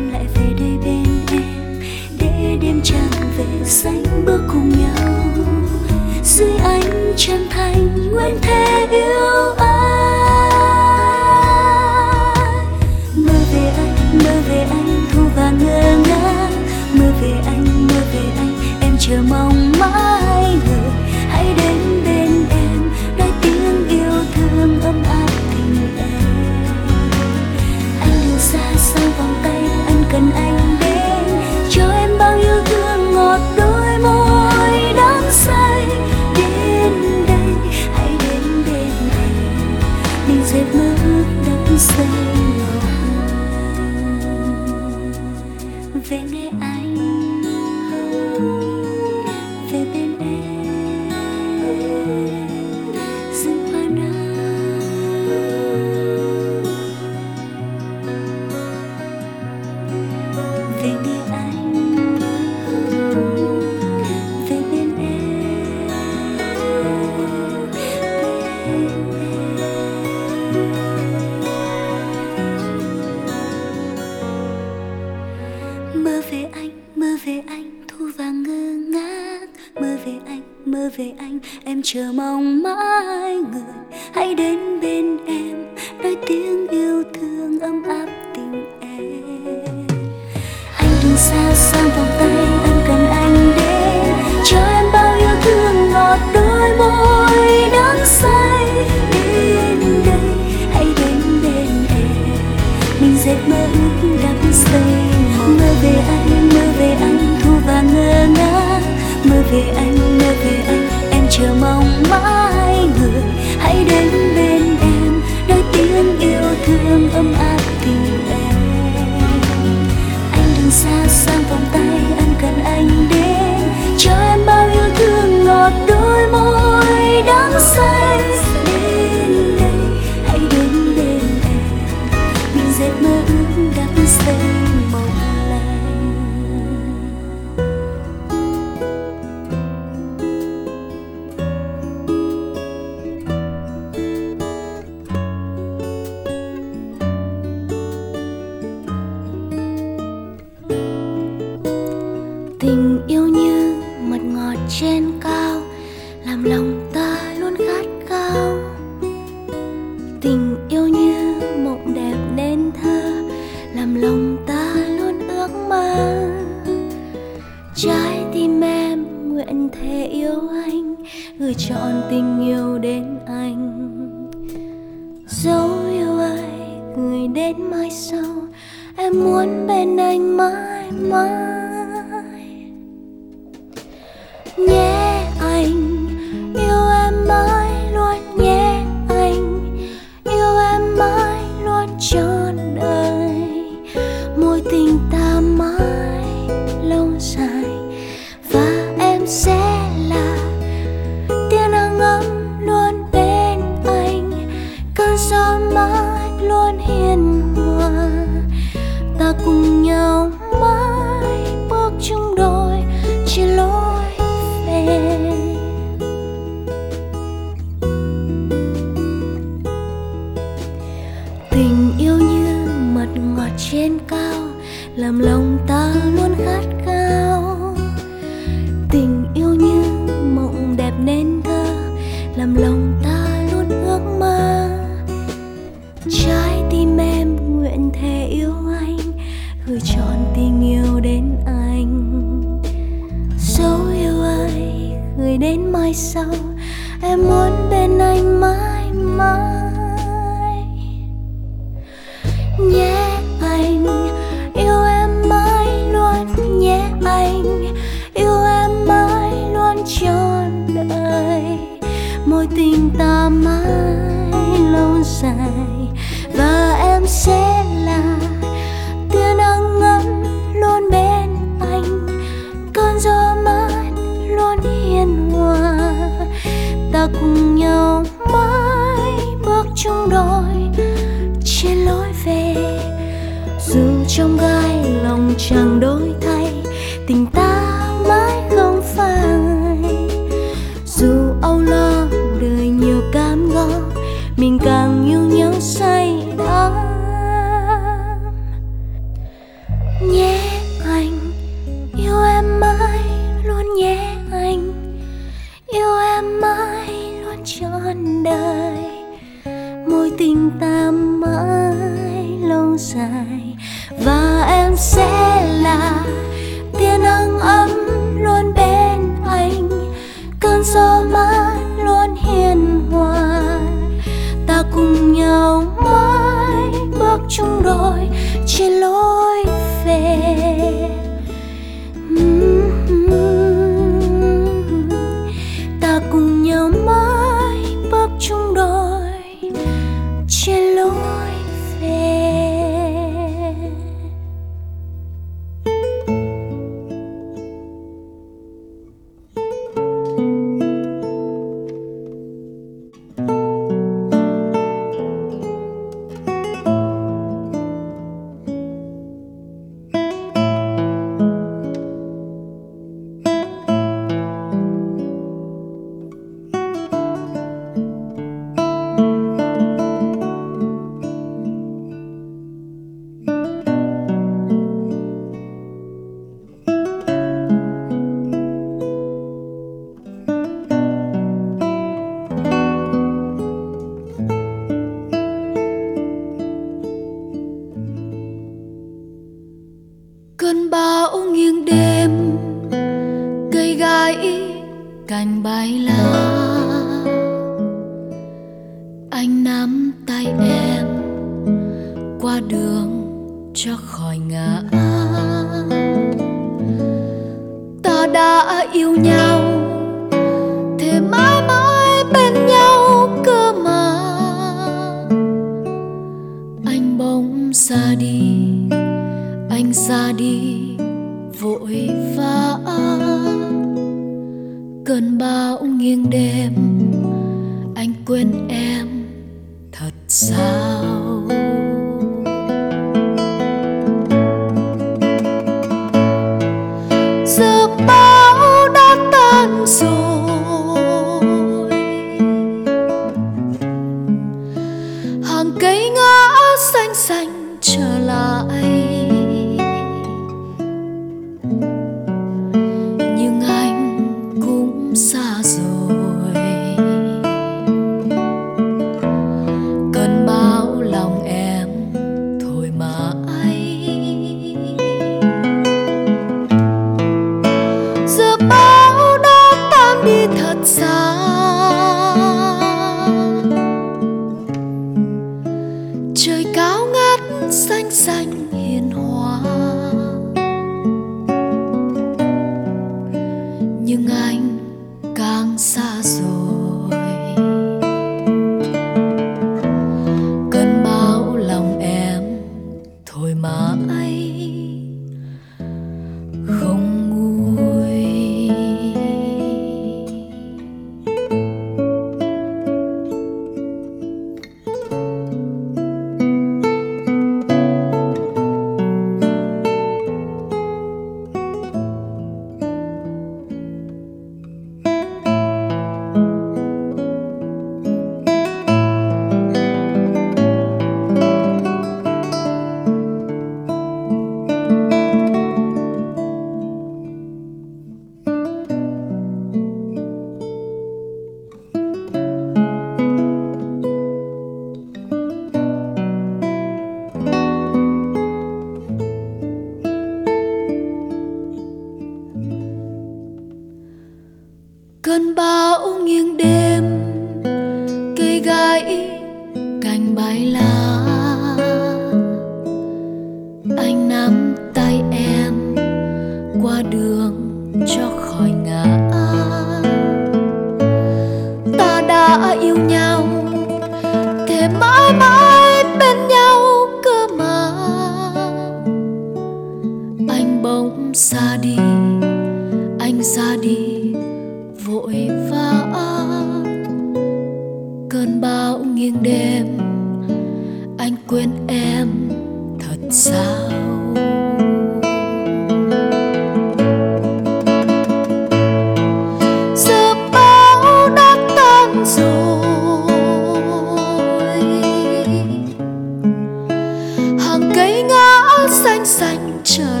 xanh 599.04 599.60
trở 599.64 600.00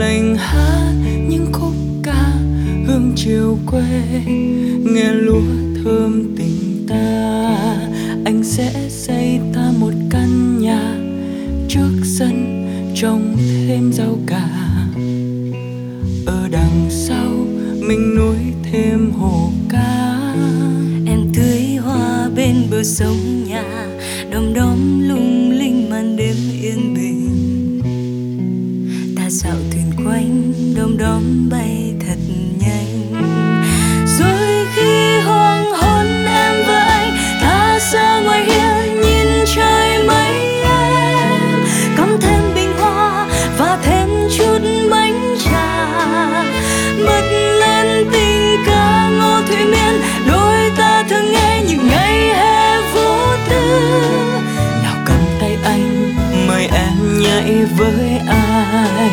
lành 0.00 0.36
hát 0.36 0.92
những 1.28 1.52
khúc 1.52 1.74
ca 2.02 2.32
hương 2.86 3.12
chiều 3.16 3.58
quê. 3.66 3.82
Nghe 4.94 5.12
lúa 5.12 5.42
thơm 5.84 6.36
tình 6.36 6.86
ta, 6.88 7.56
anh 8.24 8.42
sẽ 8.44 8.88
xây 8.88 9.40
ta 9.54 9.72
một 9.80 9.92
căn 10.10 10.58
nhà 10.58 10.94
trước 11.68 11.90
sân 12.04 12.66
trồng 12.94 13.36
thêm 13.38 13.92
rau 13.92 14.18
cà. 14.26 14.48
Ở 16.26 16.48
đằng 16.50 16.86
sau 16.90 17.30
mình 17.88 18.14
nuôi 18.16 18.36
thêm 18.72 19.12
hồ 19.12 19.50
cá. 19.68 20.20
Em 21.06 21.20
tưới 21.34 21.76
hoa 21.76 22.28
bên 22.36 22.54
bờ 22.70 22.82
sông 22.82 23.44
nhà, 23.48 23.86
đom 24.30 24.54
đóm 24.54 25.08
lung 25.08 25.50
linh 25.50 25.90
màn 25.90 26.16
đêm 26.16 26.36
yên 26.62 26.89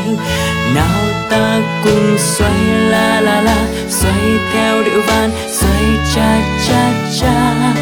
anh 0.08 0.76
nào 0.76 1.28
ta 1.30 1.62
cùng 1.84 2.18
xoay 2.18 2.60
la 2.90 3.22
la 3.22 3.42
la, 3.42 3.68
xoay 3.90 4.22
theo 4.54 4.84
điệu 4.84 5.02
van, 5.08 5.32
xoay 5.48 5.84
cha 6.16 6.42
cha 6.68 6.92
cha. 7.20 7.74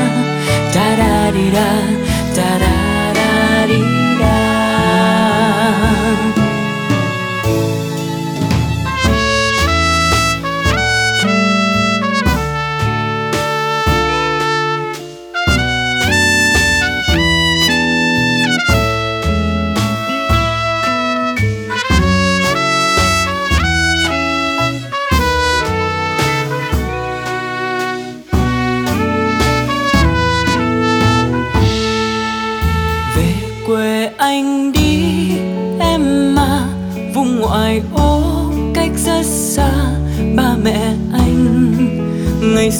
Ta 0.74 0.96
da 0.98 1.32
đi 1.32 1.52
da 1.54 1.95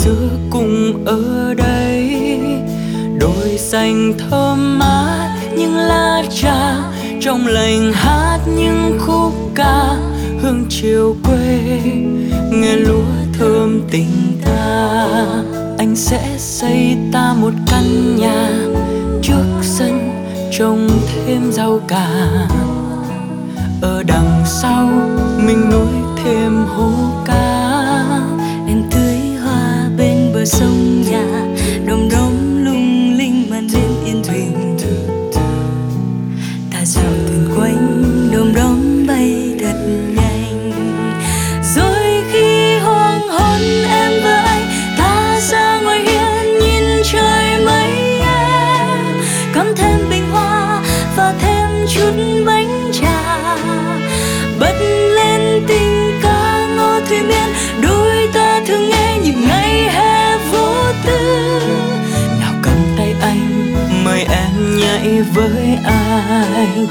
xưa 0.06 0.30
cùng 0.50 1.06
ở 1.06 1.54
đây. 1.54 2.20
Đồi 3.20 3.58
xanh 3.58 4.14
thơm 4.18 4.80
mát, 4.80 5.38
những 5.58 5.76
lá 5.76 6.24
trà 6.42 6.76
trong 7.22 7.48
lành 7.48 7.94
hát 7.94 8.40
những 8.58 8.98
khúc 9.00 9.34
ca. 9.56 9.96
Hương 10.42 10.66
chiều 10.70 11.16
quê, 11.24 11.60
nghe 12.52 12.76
lúa 12.76 13.06
thơm 13.40 13.82
tình 13.92 14.40
ta. 14.46 15.08
Anh 15.78 15.96
sẽ 15.96 16.36
xây 16.38 16.98
ta 17.14 17.34
một 17.34 17.54
căn 17.72 18.16
nhà 18.16 18.50
trước 19.22 19.46
sân, 19.62 20.12
trồng 20.58 20.90
thêm 21.16 21.52
rau 21.52 21.80
cà. 21.88 22.08
Ở 23.82 24.04
đằng 24.04 24.44
sau, 24.46 24.90
mình 25.38 25.70
nuôi 25.72 26.24
thêm 26.24 26.66
hố 26.66 26.92
cá 27.26 27.55
bên 30.46 30.75
với 65.22 65.78
anh 65.84 66.88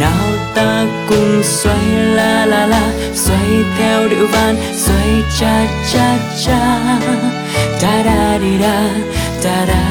nào 0.00 0.26
ta 0.54 0.86
cùng 1.08 1.42
xoay 1.42 1.84
la 2.14 2.46
la 2.46 2.66
la, 2.66 2.92
xoay 3.14 3.48
theo 3.78 4.08
điệu 4.08 4.26
van, 4.32 4.56
xoay 4.76 5.22
cha 5.40 5.66
cha 5.92 6.16
cha. 6.44 6.80
Ta 7.80 8.02
da 8.04 8.38
đi 8.38 8.58
da 8.58 8.90
ta 9.42 9.66
da 9.66 9.66
da 9.66 9.89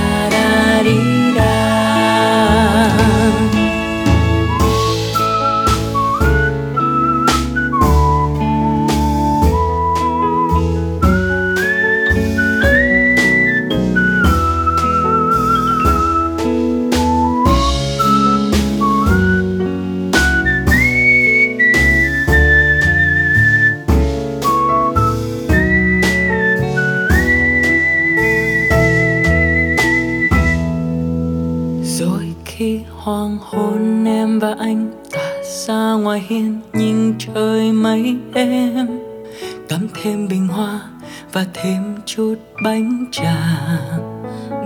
thêm 41.54 41.96
chút 42.06 42.36
bánh 42.64 43.06
trà. 43.12 43.36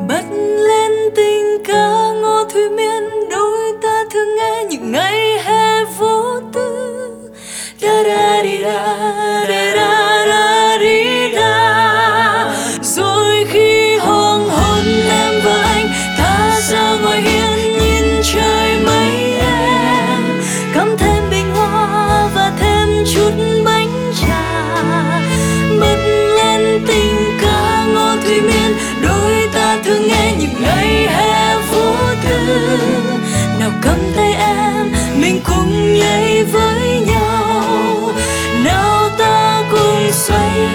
Bật 0.07 0.23
lên 0.67 0.91
tình 1.15 1.63
ca 1.65 2.11
ngô 2.21 2.43
thủy 2.53 2.69
miên, 2.69 3.03
đôi 3.31 3.73
ta 3.81 4.03
thường 4.13 4.35
nghe 4.37 4.65
những 4.69 4.91
ngày 4.91 5.39
hè 5.43 5.83
vô 5.99 6.39
tư. 6.53 7.09
Da 7.79 8.03
da 8.03 8.41
đi 8.43 8.57
da 8.57 8.97
da 9.42 9.42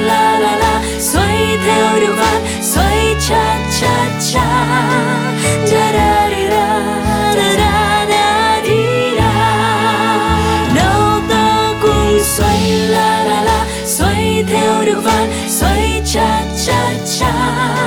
la 0.09 0.39
la 0.45 0.57
la. 0.63 0.73
Xoay 1.01 1.59
theo 1.65 2.01
điệu 2.01 2.15
vang 2.21 2.43
xoay 2.63 3.15
cha 3.29 3.45
cha 3.81 3.97
cha. 4.33 4.49
Da 5.71 5.93
da 5.97 6.29
di 6.31 6.43
da 6.55 6.67
da 7.37 7.49
da 7.61 8.07
da 8.13 8.61
đi 8.65 8.83
da. 9.19 9.33
Nào 10.75 11.21
ta 11.31 11.73
cùng 11.83 12.19
xoay 12.37 12.71
la 12.95 13.25
la 13.25 13.43
la. 13.43 13.67
Xoay 13.87 14.45
theo 14.49 14.85
điệu 14.85 15.01
vang 15.01 15.29
xoay 15.49 16.03
cha 16.13 16.45
cha 16.67 16.81
cha. 17.19 17.78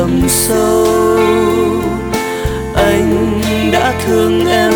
đậm 0.00 0.28
sâu. 0.28 0.86
Anh 2.74 3.40
đã 3.72 3.94
thương 4.06 4.46
em 4.46 4.69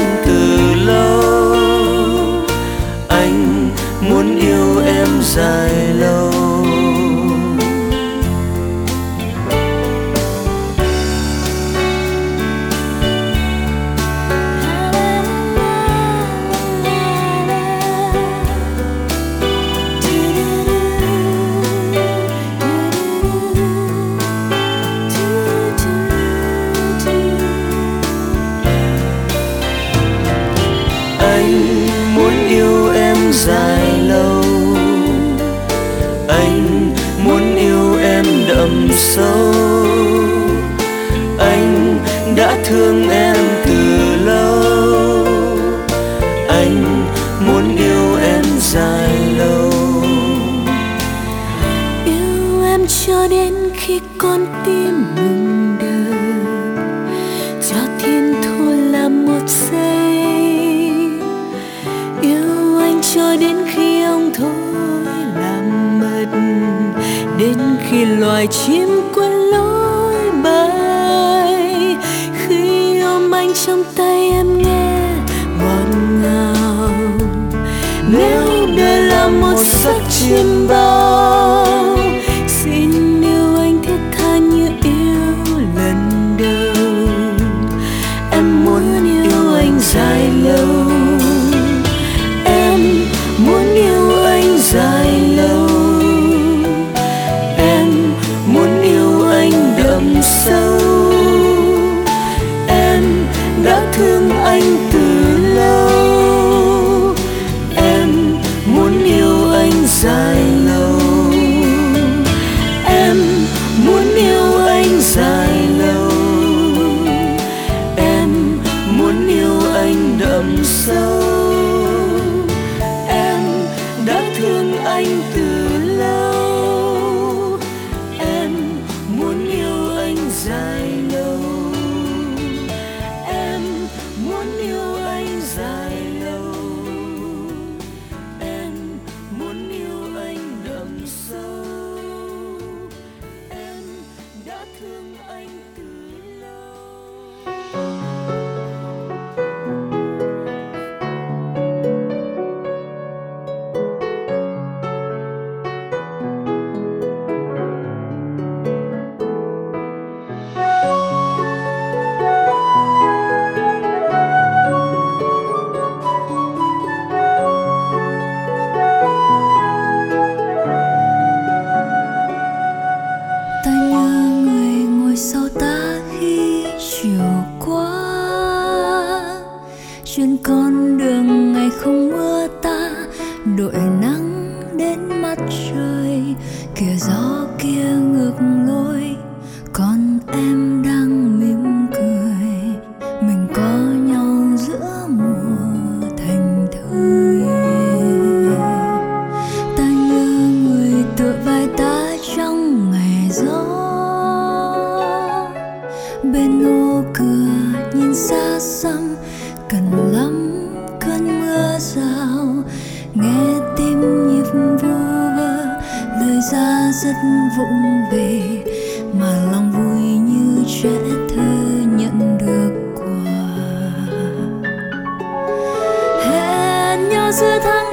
giữa 227.35 227.84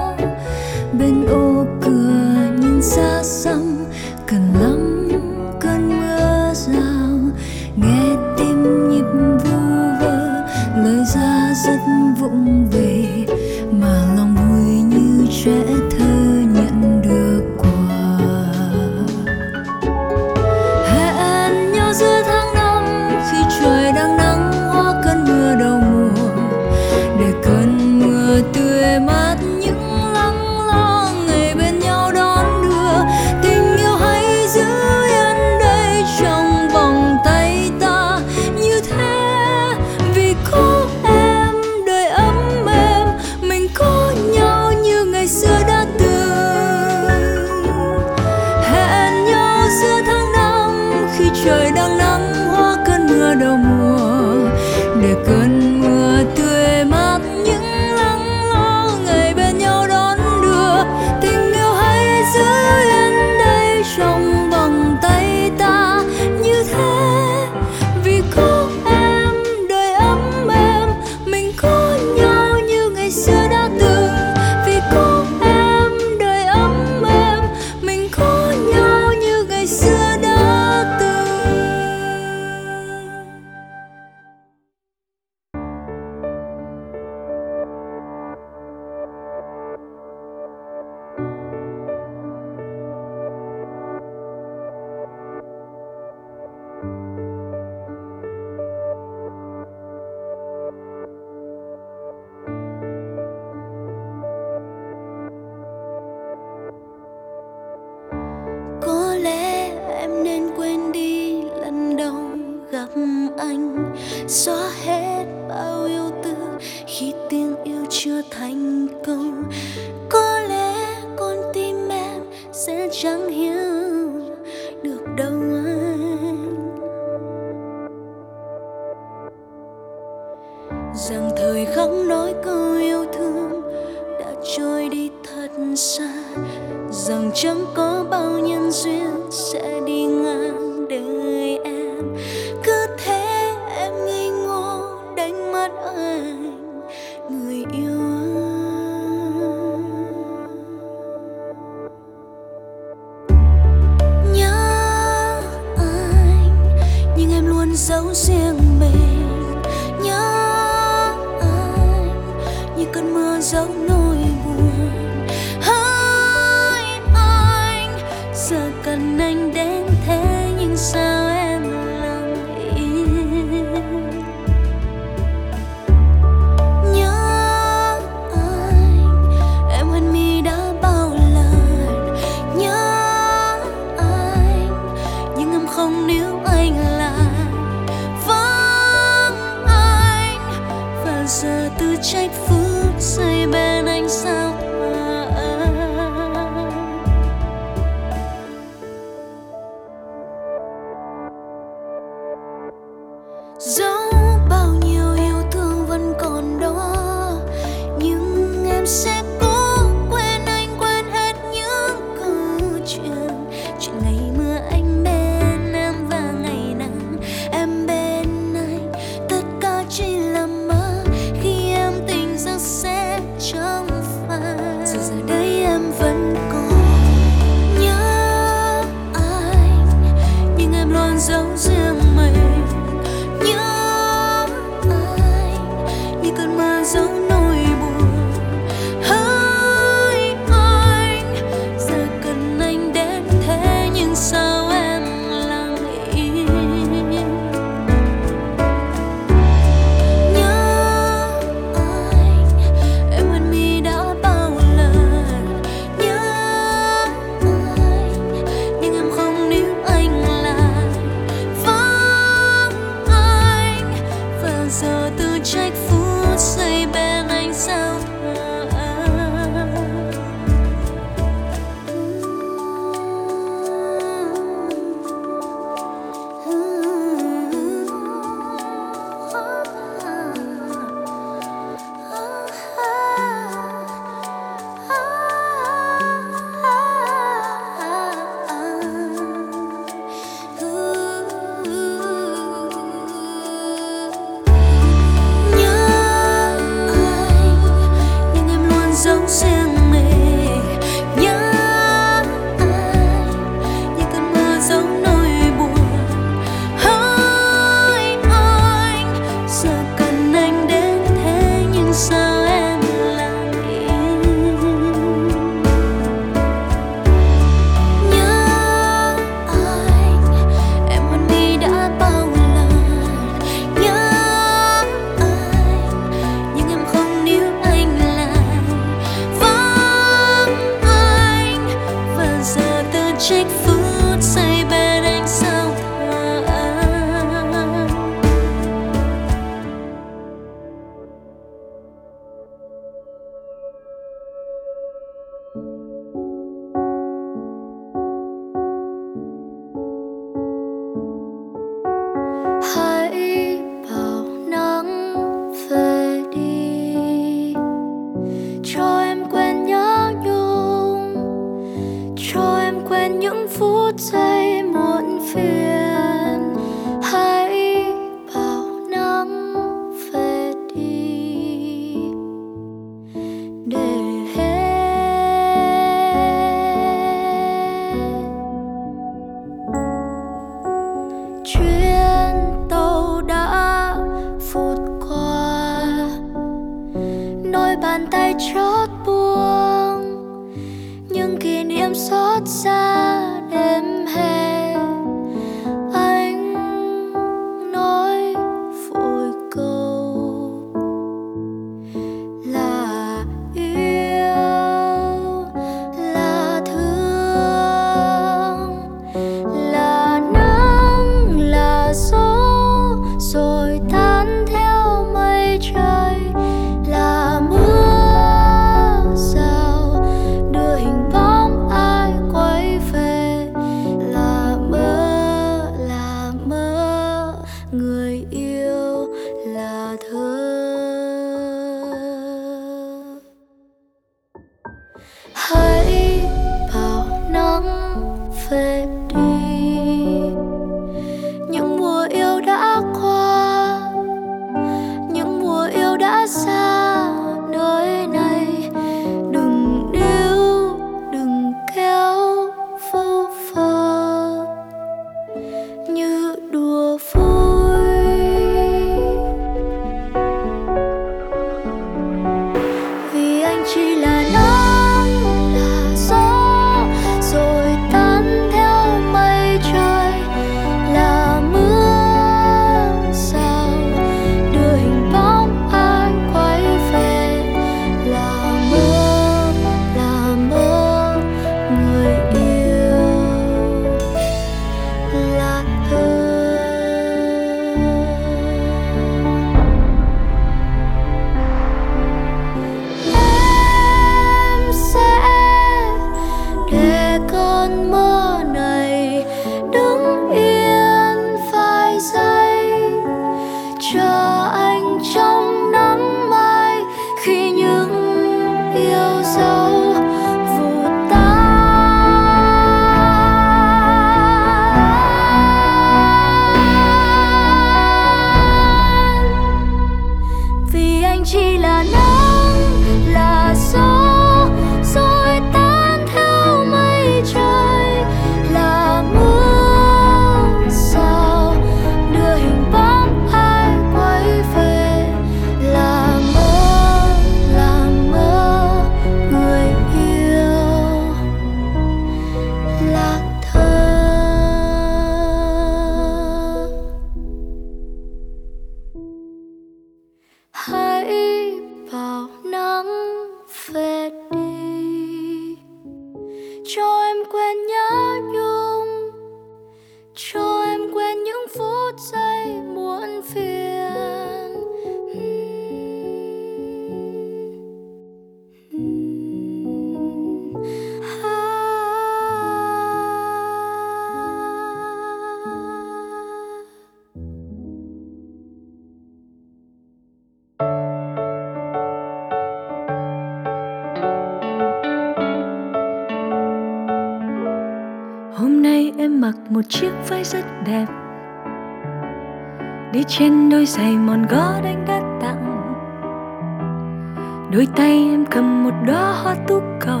đôi 597.52 597.68
tay 597.76 598.08
em 598.10 598.26
cầm 598.30 598.64
một 598.64 598.74
đóa 598.86 599.12
hoa 599.22 599.34
tú 599.48 599.62
cầu. 599.80 600.00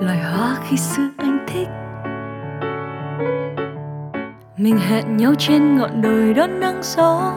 Loài 0.00 0.18
hoa 0.18 0.56
khi 0.68 0.76
xưa 0.76 1.08
anh 1.16 1.46
thích. 1.46 1.68
Mình 4.56 4.78
hẹn 4.78 5.16
nhau 5.16 5.32
trên 5.38 5.76
ngọn 5.76 6.02
đồi 6.02 6.34
đón 6.34 6.60
nắng 6.60 6.80
gió. 6.82 7.32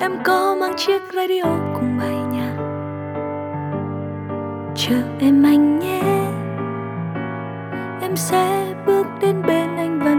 Em 0.00 0.12
có 0.24 0.56
mang 0.60 0.72
chiếc 0.76 1.02
radio 1.14 1.44
cùng 1.74 1.98
bay 1.98 2.16
nhạc. 2.32 2.56
Chờ 4.74 4.96
em 5.18 5.42
anh 5.42 5.78
nhé. 5.78 6.02
Em 8.00 8.16
sẽ 8.16 8.74
bước 8.86 9.06
đến 9.20 9.42
bên 9.46 9.76
anh 9.76 9.98
và 10.04 10.14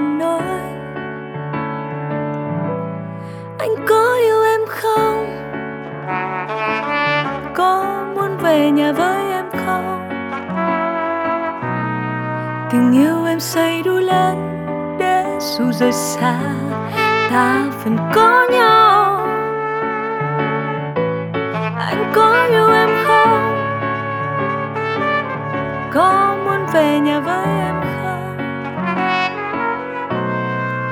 về 8.56 8.72
nhà 8.72 8.92
với 8.92 9.32
em 9.32 9.46
không? 9.66 10.10
Tình 12.72 12.92
yêu 12.92 13.26
em 13.26 13.40
xây 13.40 13.84
đủ 13.84 13.92
lớn 13.92 14.36
để 15.00 15.26
dù 15.40 15.72
rời 15.72 15.92
xa, 15.92 16.40
ta 17.30 17.66
vẫn 17.84 17.98
có 18.14 18.48
nhau. 18.52 19.28
Anh 21.80 22.12
có 22.16 22.48
yêu 22.50 22.70
em 22.70 22.90
không? 23.08 23.56
Có 25.94 26.38
muốn 26.46 26.66
về 26.74 27.00
nhà 27.00 27.20
với 27.20 27.46
em 27.46 27.76
không? 27.82 28.38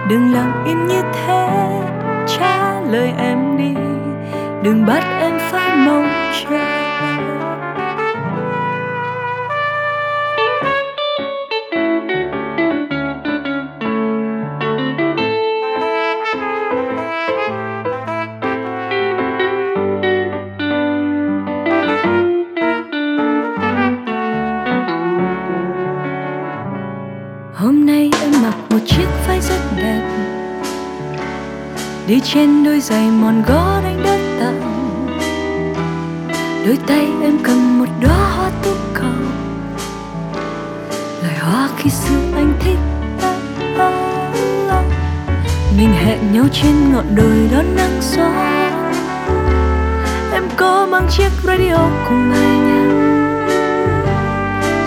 đừng 0.10 0.34
lặng 0.34 0.64
im 0.65 0.88
như 0.88 1.02
thế, 1.14 1.48
trả 2.27 2.81
lời 2.91 3.14
em 3.18 3.57
đi. 3.57 3.73
Đừng 4.64 4.85
bắt 4.85 5.03
em 5.22 5.33
trên 32.34 32.64
đôi 32.64 32.80
giày 32.80 33.12
mòn 33.12 33.44
gót 33.48 33.82
anh 33.84 34.04
đã 34.04 34.18
tặng 34.40 34.62
đôi 36.66 36.78
tay 36.88 37.08
em 37.22 37.38
cầm 37.44 37.80
một 37.80 37.86
đóa 38.02 38.36
hoa 38.36 38.52
tú 38.64 38.72
cầu 38.94 39.12
loài 41.22 41.38
hoa 41.40 41.70
khi 41.78 41.90
xưa 41.90 42.16
anh 42.36 42.54
thích. 42.60 42.78
Mình 45.78 45.94
hẹn 45.94 46.20
nhau 46.34 46.46
trên 46.52 46.94
ngọn 46.94 47.16
đồi 47.16 47.50
đón 47.52 47.76
nắng 47.76 48.00
gió. 48.02 48.32
Em 50.34 50.44
có 50.58 50.88
mang 50.92 51.08
chiếc 51.10 51.30
radio 51.44 51.78
cùng 52.10 52.32
bài 52.32 52.58
nhạc 52.68 52.90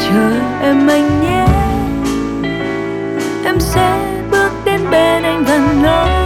chờ 0.01 0.41
em 0.63 0.89
anh 0.89 1.23
nhé. 1.23 1.47
Em 3.45 3.61
sẽ 3.61 3.99
bước 4.31 4.51
đến 4.65 4.81
bên 4.91 5.23
anh 5.23 5.45
và 5.45 5.59
nói 5.83 6.26